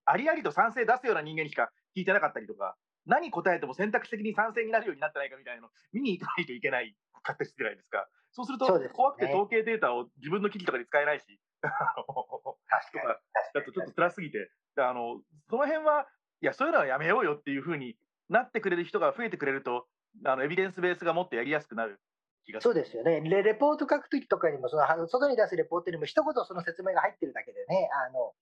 [0.06, 2.76] ありありと賛成出すような人間にしか聞いてなかったりとか、
[3.06, 8.08] 何答えても選択肢的に賛成になるようになってないかみたいなの見に行かないといけないかったりじゃないですか。
[8.32, 13.20] そうすると、怖くて統計データを自分の記事とかに使えないし、とか
[13.54, 16.08] だとちょっと辛すぎて、あのその辺は、
[16.41, 17.97] いや、そういうのはやめようよっていうふうに
[18.30, 19.86] なってくれる人が増えてくれると、
[20.26, 21.99] あのエビデンスベースがもっとやりやすくなる
[22.45, 23.22] 気がそうですよね。
[23.22, 28.34] レレポート書くときとかにもその、外に出すレポートにも、一言その説明が入ってるだけでね、あの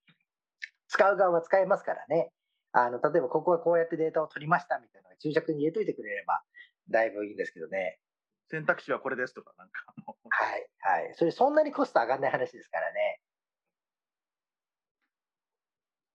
[0.88, 2.32] 使う側は使えますからね。
[2.72, 6.43] あの例えば、ここはこうやってデータを取りましたみたいなのが注釈に入れといてくれれば、
[6.89, 7.99] だいぶいいんですけどね。
[8.49, 9.86] 選択肢はこれですとか、なんか。
[10.30, 11.13] はい、はい。
[11.15, 13.22] それ、そんなにコスト上がらない話ですからね。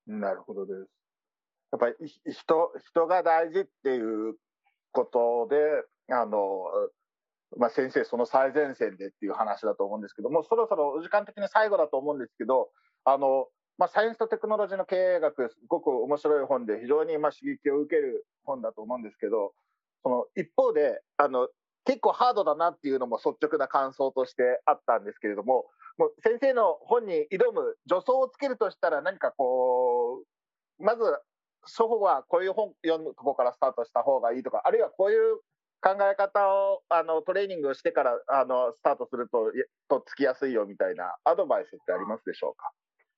[0.07, 0.90] なるほどです。
[1.72, 1.94] やっぱり
[2.32, 4.36] 人人が大事っていう
[4.92, 5.57] ことで、
[6.14, 6.66] あの、
[7.57, 12.70] まあ、先生、その最前線でっていう話だと思うんですけども、そろそろ時間的に最後だと思うんですけど、
[13.05, 19.53] あの、まあ、サイエンスとテクノロジーの経営学、すごく面白い本で、非常にまあ刺激を受ける本だと思うんですけど、
[20.03, 21.49] その一方で、あの、
[21.85, 25.66] 結構ハードだなっていうのも率直な感想としてあったんですけれども、
[25.99, 30.22] もう先生の本に挑む助走をつけるとしたら何かこ
[30.79, 31.03] う、まず
[31.62, 35.37] 初歩はこういう本読むとこからスタートした方がいいとか、あるいはこういう
[35.83, 39.53] 考え方をあのトレーニングをしてからあのスタートすると
[39.89, 42.70] とつきやすいよみたいなアドバイスってありますでしょうか？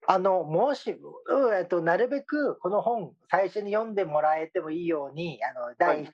[0.07, 6.09] あのもし、えっと、なるべくこの本最初に読んでもらえてもいいようにあの第一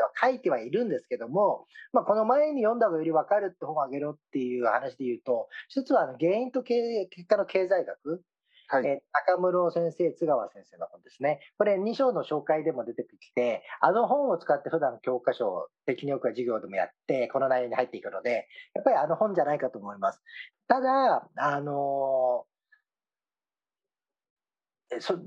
[0.00, 8.22] は書いてはいるんですけども、まあ、この前に読んだ方がより分かるって本をあげろっていう話で言うと一つはあの原因と結果の経済学
[8.70, 11.40] はい、えー、中室先生、津川先生の本ですね。
[11.56, 20.20] これ2章の紹介でも出てきて、あの本を使って普段教科書を適によくは授業でもやって、この内容に入っていくので、やっぱりあの本じゃないかと思います。
[20.68, 22.57] ただ、あのー、
[25.00, 25.18] そ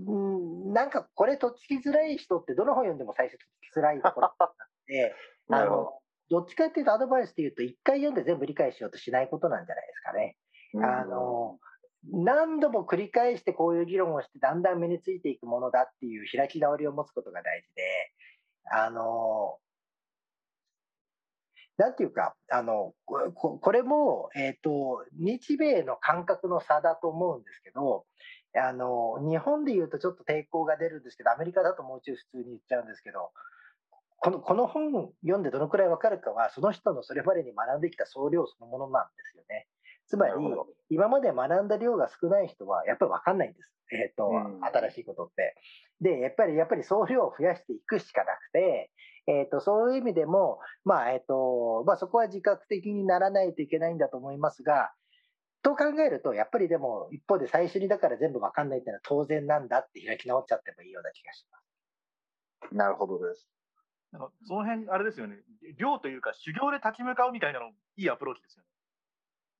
[0.74, 4.53] なんかこれとっつきづらい人ってどの本読んでも最初とっつきづらいところがあっ
[4.88, 5.16] て、
[5.49, 5.99] あの
[6.30, 10.38] どっちかっていうとアドバイスで言うと一回読んで全部理解しようとしないことなんじゃないですかね。
[10.76, 11.72] あのー
[12.03, 18.12] 何度も繰り返してこういう議論をしてだんだん身についていくものだっていう開き直りを持つことが大事で、
[18.72, 19.59] あの、
[21.78, 28.05] なんていうか、あの、ここれも、えっ、ー、と、日米の感覚の差だと思うんですけど、
[28.56, 33.32] あの、日本で言うとちょっと抵抗が出るんですけど、アメリカだともうちょい普通に言っちゃうんですけど、
[34.20, 39.68] このこの本読んでどのくらいわかるかは、その人のそれまでに学んできた総量そのものなんですよね。
[40.08, 40.34] つまり、
[40.89, 43.72] 今まで学んだ量が少ない人は、やっぱり分かんないんです。
[43.93, 45.56] えっ、ー、と、うん、新しいことって。
[46.02, 48.91] で、やっぱり、やっぱり総量を増やしていくしかなくて、
[49.28, 54.91] えっ、ー、と、そういう意味でも、まあ、えっ、ー、と、まあ、そこは自覚的にならないといけないんだと思いますが、
[55.62, 62.76] と考えると、やっぱりでも、一方で最初にだから全部分かんないっていうのは当然なんだって開き直っちゃってもいいような気がします。
[62.76, 63.49] なるほどです。
[64.45, 65.38] その辺、あれですよね、
[65.78, 68.70] 量というか、修行で立ち向かうみたいなの、いいアプローチですよね。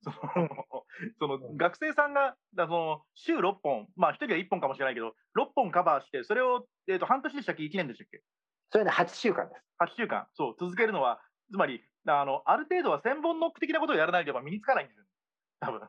[0.02, 0.18] その
[1.38, 8.22] その学生さんがその週6本、まあ1人は1本かもしれないけど、6本カバーして、それを、えー、と半年でしたっけ、1年でしたっけ？
[8.70, 9.64] それで8週間です。
[9.78, 15.04] 8週間、そう、続けるのは、つまり、あのある程度は千本ノック的なことをやらないとやっぱ身につかないんですよ、
[15.62, 15.80] 多分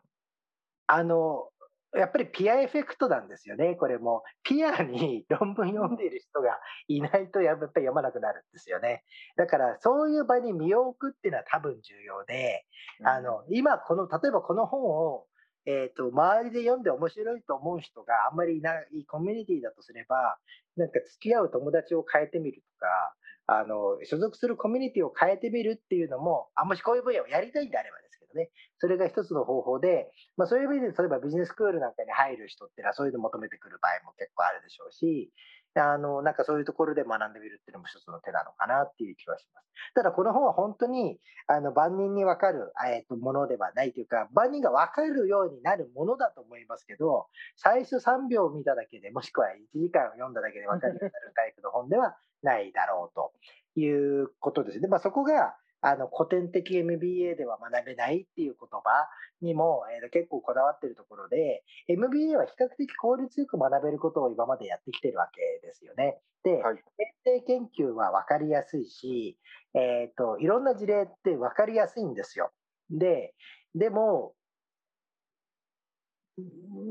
[0.88, 1.50] あの
[1.96, 4.24] やっぱりピアエフェクトなんですよね、これも。
[4.44, 9.04] ピアに論文読んでいる人がいないとやっぱり読まなくなるんですよね。
[9.38, 12.66] だからそういう場に身を置くっていうのは多分重要で、
[13.06, 15.26] あの今この、例えばこの本を、
[15.68, 20.38] えーと、周りで読んで面白いと思う人があんまりいないコミュニティだとすれば、
[20.76, 23.16] なんか付き合う友達を変えてみるとか、
[23.46, 28.03] あの所属するコミュニティを変えてみるっていうのも、あもしこういう分野をやりたいんであれば
[28.36, 28.50] ね。
[28.78, 35.32] それが一つの方法で、まあ、そういう意味で、例えばビジネススクールなんかに入る人っていうのは、そういうの求めてくる場合も結構あるでしょうし、
[35.76, 39.68] あの、なんかそういうところで学んでみるっていうのも一つの手なのかなっていう気はします。
[39.96, 41.18] ただこの本は本当に、
[41.48, 53.34] あの、万人にわかる、えっ、と、ものではないというか、万人がわかるようになるものだと思いますけど、最初3秒見ただけで、もしくは1時間読んだだけでわかるようになるタイプの本ではないだろうと
[53.80, 54.88] いうことですね。
[54.88, 59.08] まあそこが、あの古典的 MBA では学べないっていう言葉
[59.42, 66.20] にも、えー、結構こだわってるところで、MBA は比較的効率よく学べることを今までやってきてるわけですよね。
[66.44, 66.78] で、はい、
[67.24, 69.38] 定研究は分かりやすいし、
[69.74, 72.52] えっ、ー、と、いろんな事例って分かりやすいんですよ。
[72.90, 73.34] で、
[73.76, 74.34] でも、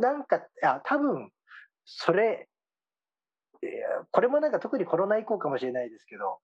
[0.00, 1.30] なんか、あ多分、
[1.84, 2.48] それ、
[4.10, 6.40] これもなんか特にコロナ以降かもしれないですけど、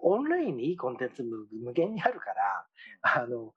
[0.00, 2.66] オンラインにいいコンテンツ無限にあるから、
[3.02, 3.52] あの、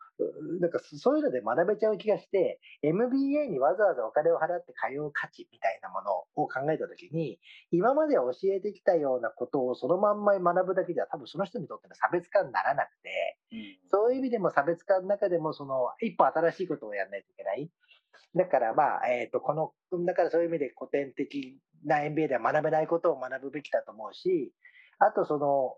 [0.60, 7.40] なんかそういうので学べちゃう気がして、MBA にわざわざお金を払って通う価値みたいなものを考えたときに、
[7.72, 17.70] 今まで教えてきたようなことをそのまんま学ぶだけでは多分その人にとっての差別化にならなくて、うん、そういう意味でも差別化の中でもその一歩新しいことをやらないといけない。
[18.36, 24.54] だからまあ、えっ、ー、と、この、だからそういう意味で古典的な MBA では学べないことを学ぶべきだと思うし、
[25.00, 25.76] あとその、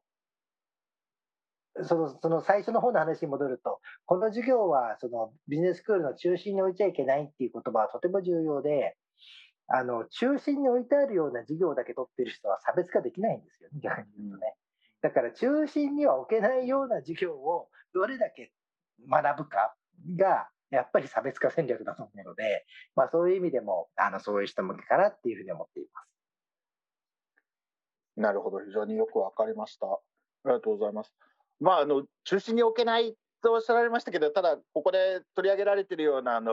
[1.81, 8.95] そのその最初の方の話に戻ると、この授業はそのビジネススクールの中心に置いちゃいけないっていう言葉はとても重要で、
[9.67, 14.55] あの中心に置いてあるような授業だけ取ってる人は差別化できないんですよね、逆に言うとね。
[15.01, 18.51] だから中心には置けないような授業をどれだけ
[19.09, 19.75] 学ぶか
[20.15, 22.65] が、やっぱり差別化戦略だと思うので、
[22.95, 26.07] まあ、そういう意味でもあのそういう人向けかなっていうふうに思っています。
[28.15, 29.87] なるほど、非常によくわかりました。
[29.87, 29.99] あ
[30.45, 31.13] りがとうございます。
[31.63, 36.51] まあ、あの中心に置けないとおっしゃられましたけど、ただ、ここで取り上げられてるような、あの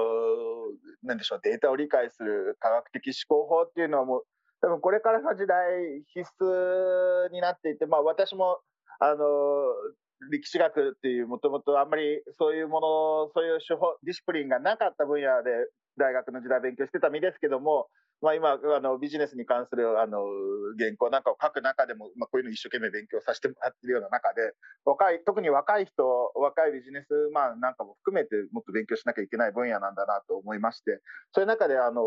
[1.02, 4.22] なんでしょう、データを理解する科学的思考法っていうのは、もう、
[4.60, 8.60] 多分これからの時代、必須になっていて、まあ、私も
[9.00, 9.24] あの
[10.30, 15.50] 歴史学っていう、もともとあんまりそういうもの、そういう手法、ディシプリンがなかった分野で、
[15.96, 17.88] 大学の時代勉強してた身ですけども、
[18.22, 20.24] まあ、今あのビジネスに関するあの
[20.78, 24.52] 原稿なんかを書く中でも、まあ、こういうの一生懸命勉強させてもらってるような中で
[24.84, 26.04] 若い特に若い人
[26.34, 31.00] 若いビジネスマンなんかも含めてもっと勉強しなきゃいけない分野なんだなと思いまして
[31.32, 32.02] そういう中であの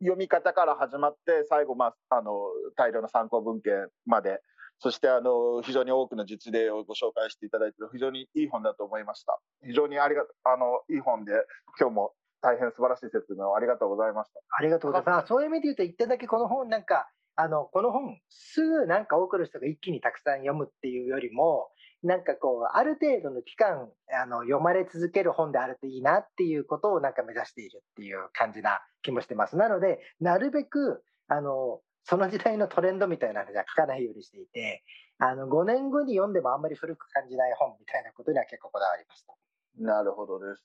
[0.00, 2.36] 読み方から始まって最後、まあ、あの
[2.76, 4.40] 大量の参考文献まで
[4.78, 9.38] そしてあの非常に多くの実例をご紹介していただいて非常にいい本だと思いました。
[9.64, 11.32] 非常にありがあのいい本で
[11.80, 14.40] 今日も大変素晴らしい説明をありがとうございました。
[14.58, 15.28] ありがとうございます。
[15.28, 21.68] そういう意味で言うと、一点だけこの本なんか、あの、この本、すぐなんか多くの人が一気にたくさん読むっていうよりも、
[22.02, 29.56] なんかこう、ある程度の期間、あの、読まれ続ける本であるといいなっていうことをなんか目指しているっていう感じな気もしてます。
[29.56, 34.84] なので、なるべく、あの、その時代のトレンドみたいなのじゃ書かないようにしていて、
[35.18, 39.34] あの、5年後に読んでもあんまり古く感じない本みたいなことには結構こだわりました。
[39.78, 40.62] なるほどです。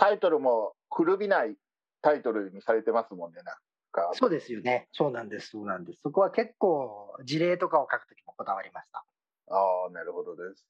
[0.00, 1.56] タイトルも古びない
[2.00, 3.54] タイトルにされてますもんね、なん
[3.92, 4.10] か。
[4.14, 4.88] そうですよね。
[4.92, 6.00] そうなんです、そうなんです。
[6.00, 9.04] そこは結構、事例とかを書くときもこだわりました。
[9.50, 10.66] ああ、なるほどです。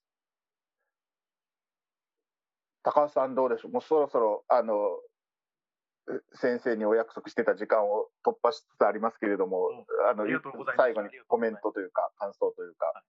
[2.83, 4.75] 高橋さんどうでしょうもうそろそろ、あの、
[6.33, 10.25] 先生にお約束してた時間を突破しつつありますけれども、うん、あの
[10.75, 13.01] 最後にコメントというか、感想というか。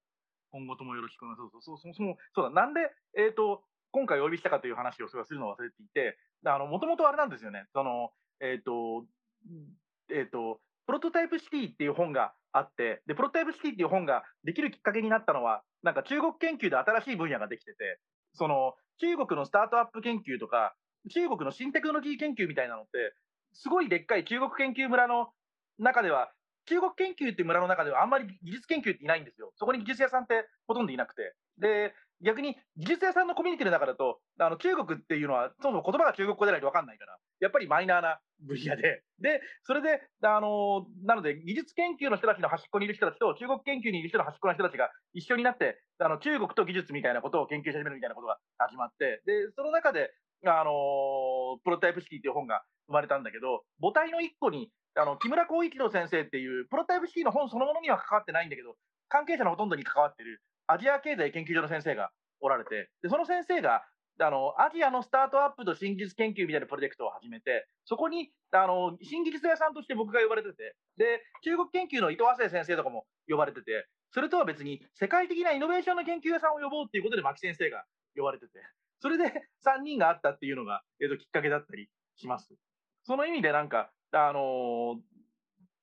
[0.53, 1.64] 今後ともよろしくお願いします。
[1.64, 2.81] そうそうそうそうだ、なんで、
[3.16, 9.07] えっ、ー、と、今回お呼びしたかという話をするのを忘れていて、もともとあれなんですよね、その、えっ、ー、と、
[10.11, 18.01] えっ、ー、と、プロトタイプシティっていう本があって、で、プロトタイプシティっていう本ができるきっかけになったのは、なんか中国研究で新しい分野ができてて、
[18.34, 20.74] その、中国のスタートアップ研究とか、
[21.11, 23.14] 中国の新テクノロジー研究みたいなのって、
[23.53, 25.28] すごいでっかい中国研究村の
[25.78, 26.32] 中では、
[26.66, 29.53] 中国研究っていう村の中ではあんまり技術研究っていないんですよ。
[29.57, 31.34] そこに技術屋さんってほとんどいなくて。
[31.59, 50.11] で、逆に技術屋さんのコミュニティの中だと、あの中国っていうのは、そもそも言葉が中国語でないと分かんないから、やっぱりマイナーな分野で、で、それで、あのなので、技術研究の人たちの端っこにいる人たちと、中国研究にいる人の端っこの人たちが一緒になって、あの中国と技術みたいなことを研究し始めるみたいなことが始まって、で、その中で、
[50.45, 58.75] あのプロタイプ式っていう本が生まれたんだけど、母体の一個に、あの木村光一郎先生っていう、プロタイプ式の本そのものには関わってないんだけど、
[59.09, 62.11] 関係者のほとんどに関わってるアジア経済研究所の先生が
[62.41, 63.83] おられて、でその先生が
[64.21, 77.85] あのアジアのスタートアップと新技術研究みたいなプロジェクトを始めて、そこにあの新技術屋さんとして僕が呼ばれてて、で中国研究の伊藤亜生先生とかも呼ばれてて、それとは別に世界的なイノベーションの研究屋さんを呼ぼうっていうことで牧先生が
[78.17, 78.53] 呼ばれてて、
[79.01, 79.25] それで
[79.67, 82.55] 3人があったっていうのが、えっと、きっかけだったりします。
[83.05, 85.13] その意味でなんか、あのー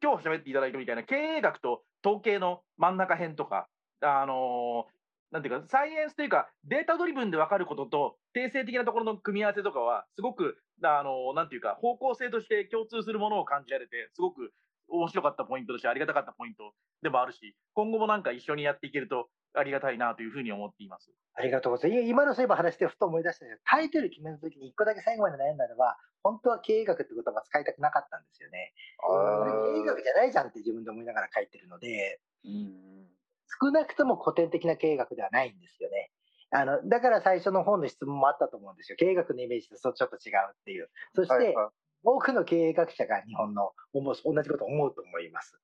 [0.02, 3.68] 今日喋っていただいたみたいな経営学と統計の真ん中辺とか、
[4.02, 5.00] あのー
[5.32, 14.52] なんていうか、サイエンスというか、データドリブンで分かることと、定性的なところの組み合わせとかは、すごく、あのーなんていうか、方向性として共通するものを感じられて、すごく
[14.88, 16.74] 面白かったポイントとしてありがたかったポイント
[17.04, 21.12] でもあるし、今後もなんか一緒にやっていけるとありがたいなというふうに思っています。
[21.36, 22.04] ありがとうございます。
[22.04, 28.74] い今のそういえば話してふと思い出したんですけど、タイトル決めるときに一個だけ最後まで悩んだのは、本当は経営学って言葉使いたくなかったんですよね。
[29.00, 33.18] 経営学じゃないじゃんって自分で思いながら書いてるので、うん
[33.62, 36.12] 少なくとも古典的な経営学ではないんですよね。
[36.51, 38.95] あの、だから最初の本の質問もあったと思うんですよ。
[38.97, 40.89] 経営学のイメージとそうちょっと違うっていう。
[41.14, 41.70] そして、はいはい
[42.03, 45.60] 多くの経営学者が日本の思う同じことを思うと思います。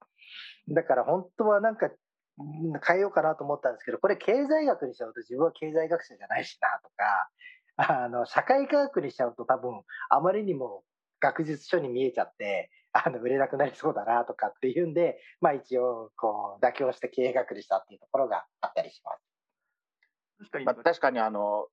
[0.68, 1.90] だから本当はなんか
[2.40, 10.84] うん変えようかなと思ったんですけど、これ経済学にしちゃうと自分は経済学者じゃないしなとか、あの、社会科学にしちゃうと多分あまりにも
[11.22, 19.22] 学術書に見えちゃって、あの、売れなくなりそうだなとかっていうんで、 まあ一応、こう、妥協して経営学にしたっていうところがあったりします。
[20.40, 21.68] 確かに、まあ、確かにあの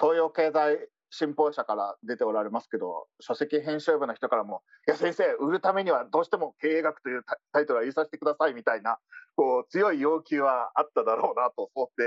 [0.00, 8.98] 東洋経済新報社から出ておられますけど書籍編集部の人からも「いや先生売るためにはどうしても経営学というタタイトルは入れさせてください」みたいな
[9.36, 12.04] こう強い要求はあっただろうなと想定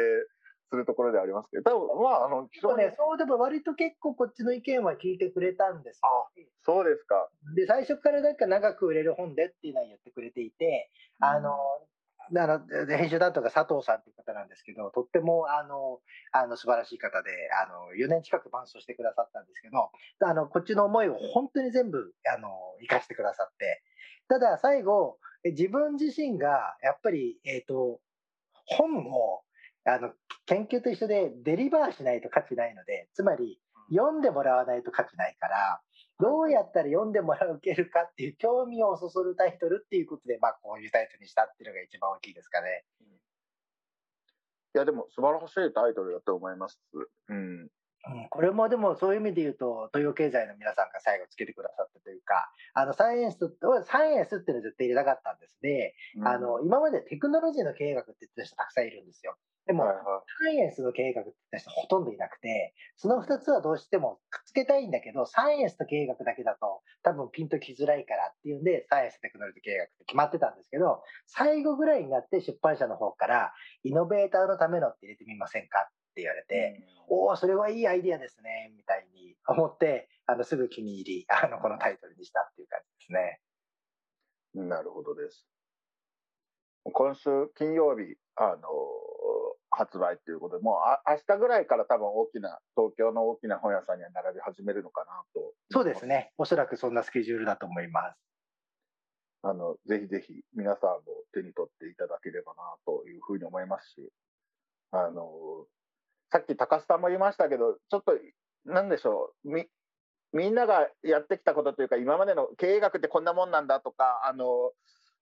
[0.70, 2.76] するところではありますけど多分まああの非常に。
[2.76, 6.30] そうね、そうでも割と結構こっちの意見は聞いてくれたんですよ。
[6.64, 7.30] そうですか。
[7.56, 11.56] で、最初からなんか長く売れる本でっていうのは言ってくれていて、あの、
[12.36, 16.00] あの編集担当が佐藤さんという方なんですけど、とってもあの
[16.34, 17.30] あの素晴らしい方で、
[17.64, 22.50] あの4年近く伴走してくださったんですけど、あのこっちの思いを本当に全部あの
[22.82, 23.82] 生かしてくださって、
[24.28, 28.02] ただ最後、え自分自身がやっぱり、えっ、と、
[28.66, 29.42] 本を
[29.88, 30.12] あの
[30.46, 33.60] 研究と一緒でデリバーしないと価値ないので、つまり
[33.90, 35.82] 読んでもらわないと価値ないから、
[36.20, 42.84] どうやったら読んでもらうけるかっていう興味をそそるタイトルっていうことで、まあこういうタイトルにしたっていうのが一番大きいですかね。
[44.76, 46.80] いやでも素晴らしいタイトルだと思います。
[47.30, 47.70] うん
[48.14, 59.36] うん、これもでもそういう意味で言うと、東洋経済の皆さんが最後つけてくださったというか、あのサイエンスと、サイエンスっていうのを絶対入れたかったんですで、あの今までテクノロジーの経営学って言ってた人たくさんいるんですよ。
[59.68, 60.04] でも、はいはい。
[60.46, 73.54] サイエンスの経営学って言った人ほとんどいなくて、その2つはどうしてもくっつけたいんだけど、サイエンスと経営学だけだと多分ピンときづらいからっていうんで、サイエンスとテクノロジーと経営学って決まってたんですけど、最後ぐらいになって出版社の方から、
[73.84, 83.42] イノベーターのためのって入れてみませんかって言われて、おお、それはいいアイディアですね、みたいに思って、あのすぐ気に入り、 あのこのタイトルにしたっていう感じですね。
[84.56, 85.48] なるほどです。
[86.92, 88.70] 今週金曜日、あの
[89.70, 95.54] 発売ということで、もうあ明日ぐらいから多分大きな、東京の大きな本屋さんには並び始めるのかなと。
[95.70, 96.08] そうです。
[96.08, 96.34] ね。
[96.38, 98.18] おそらくそんなスケジュールだと思います。
[99.44, 101.02] あの、ぜひぜひ皆さんも
[101.32, 104.12] 手に取っていただければなというふうに思いますし、
[104.92, 105.68] あの、
[106.32, 108.14] さっき高須さんも言いましたけど、ちょっと、
[108.66, 109.66] なんでしょう、み、
[110.34, 114.72] みんながやってきたことというか、今までの経営学ってこんなもんなんだとか、あの、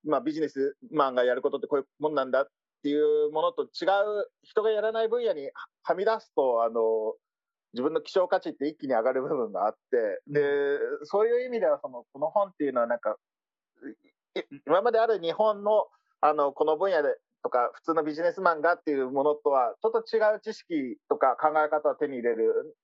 [0.04, 2.48] まあビジネスマンがやることってこういうもんなんだっ
[2.84, 3.86] ていうものと違
[4.22, 5.50] う、人がやらない分野に
[5.84, 7.14] はみ出すと、あの、
[7.74, 10.42] 自分の希少価値って一気に上がる部分があって、で、
[11.04, 13.18] そういう意味では、その、この本っていうのはなんか、
[14.36, 15.88] い今まである日本の
[16.22, 17.16] あのこの分野で
[17.46, 22.76] とか普通のビジネスマンがっていうものとはちょっと違う知識とか考え方を手に入れる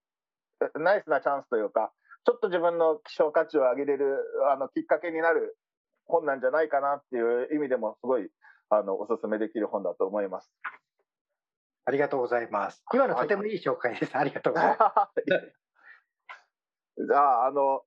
[0.78, 1.92] ナイスなチャンスというか
[2.26, 4.18] ちょっと自分の希少価値を上げれる
[4.54, 5.58] あのきっかけになる
[6.06, 8.30] 本なんじゃないかなっていう意味でもすごい
[8.70, 10.52] あのおすすめできる本だと思います。
[11.86, 12.84] ありがとうございます。
[12.94, 14.16] 今のとてもいい紹介です。
[14.16, 15.24] ありがとうございます。
[17.08, 17.82] じゃああの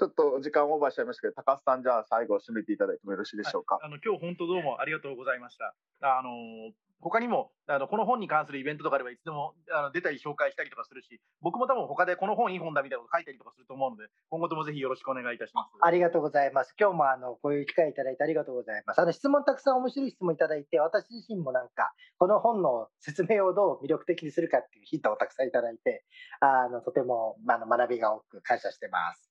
[0.00, 3.78] ちょっと時間オーバーしちゃいましたけど高須さんじゃあ最後締めていただいてもよろしいでしょうか？
[3.84, 5.76] あの今日本当どうもありがとうございました。
[6.00, 6.72] あの
[7.02, 15.72] 他にもあのこの本に関するイベントとかではいつでもあの出たり紹介したりとかするし、僕も多分他でこの本いい本だみたいなこと書いたりとかすると思うので、今後ともぜひよろしくお願いいたします。
[15.80, 16.74] ありがとうございます。
[16.80, 19.00] 今日もあのこういう機会いただいてありがとうございます。
[19.00, 26.04] あの質問たくさん面白い質問いただいて、私自身もなんかこの本の説明をどう魅力的にするかっていうヒントをたくさんいただいて、
[26.40, 29.29] あのとてもあの学びが多く感謝してます。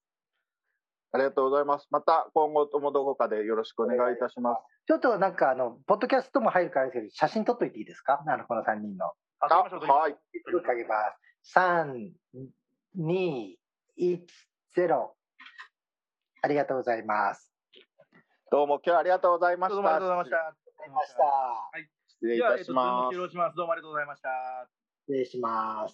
[1.11, 1.87] ありがとうございます。
[1.89, 4.61] また今後ともどこかでよろしくお願いいたします。
[4.87, 8.23] ちょっとなんかあのポッドキャストも入るからですけど、写真撮っといていいですか？
[8.27, 9.11] あのこの3人の。
[9.39, 10.13] あはい。
[10.13, 10.19] か
[10.75, 10.95] けま
[11.43, 11.51] す。
[11.51, 12.11] 三
[12.95, 13.57] 二
[13.95, 14.21] 一
[14.75, 15.15] ゼロ。
[16.41, 17.51] ありがとうございます。
[18.51, 20.07] どうも今日はありがとうございましどうもありた。
[20.07, 20.37] がとうございました。
[20.37, 21.21] ありがとうございました。
[22.07, 23.23] 失礼いたします終。
[23.23, 23.55] 了します。
[23.55, 24.29] どうもありがとうございました。
[25.07, 25.87] 失礼します。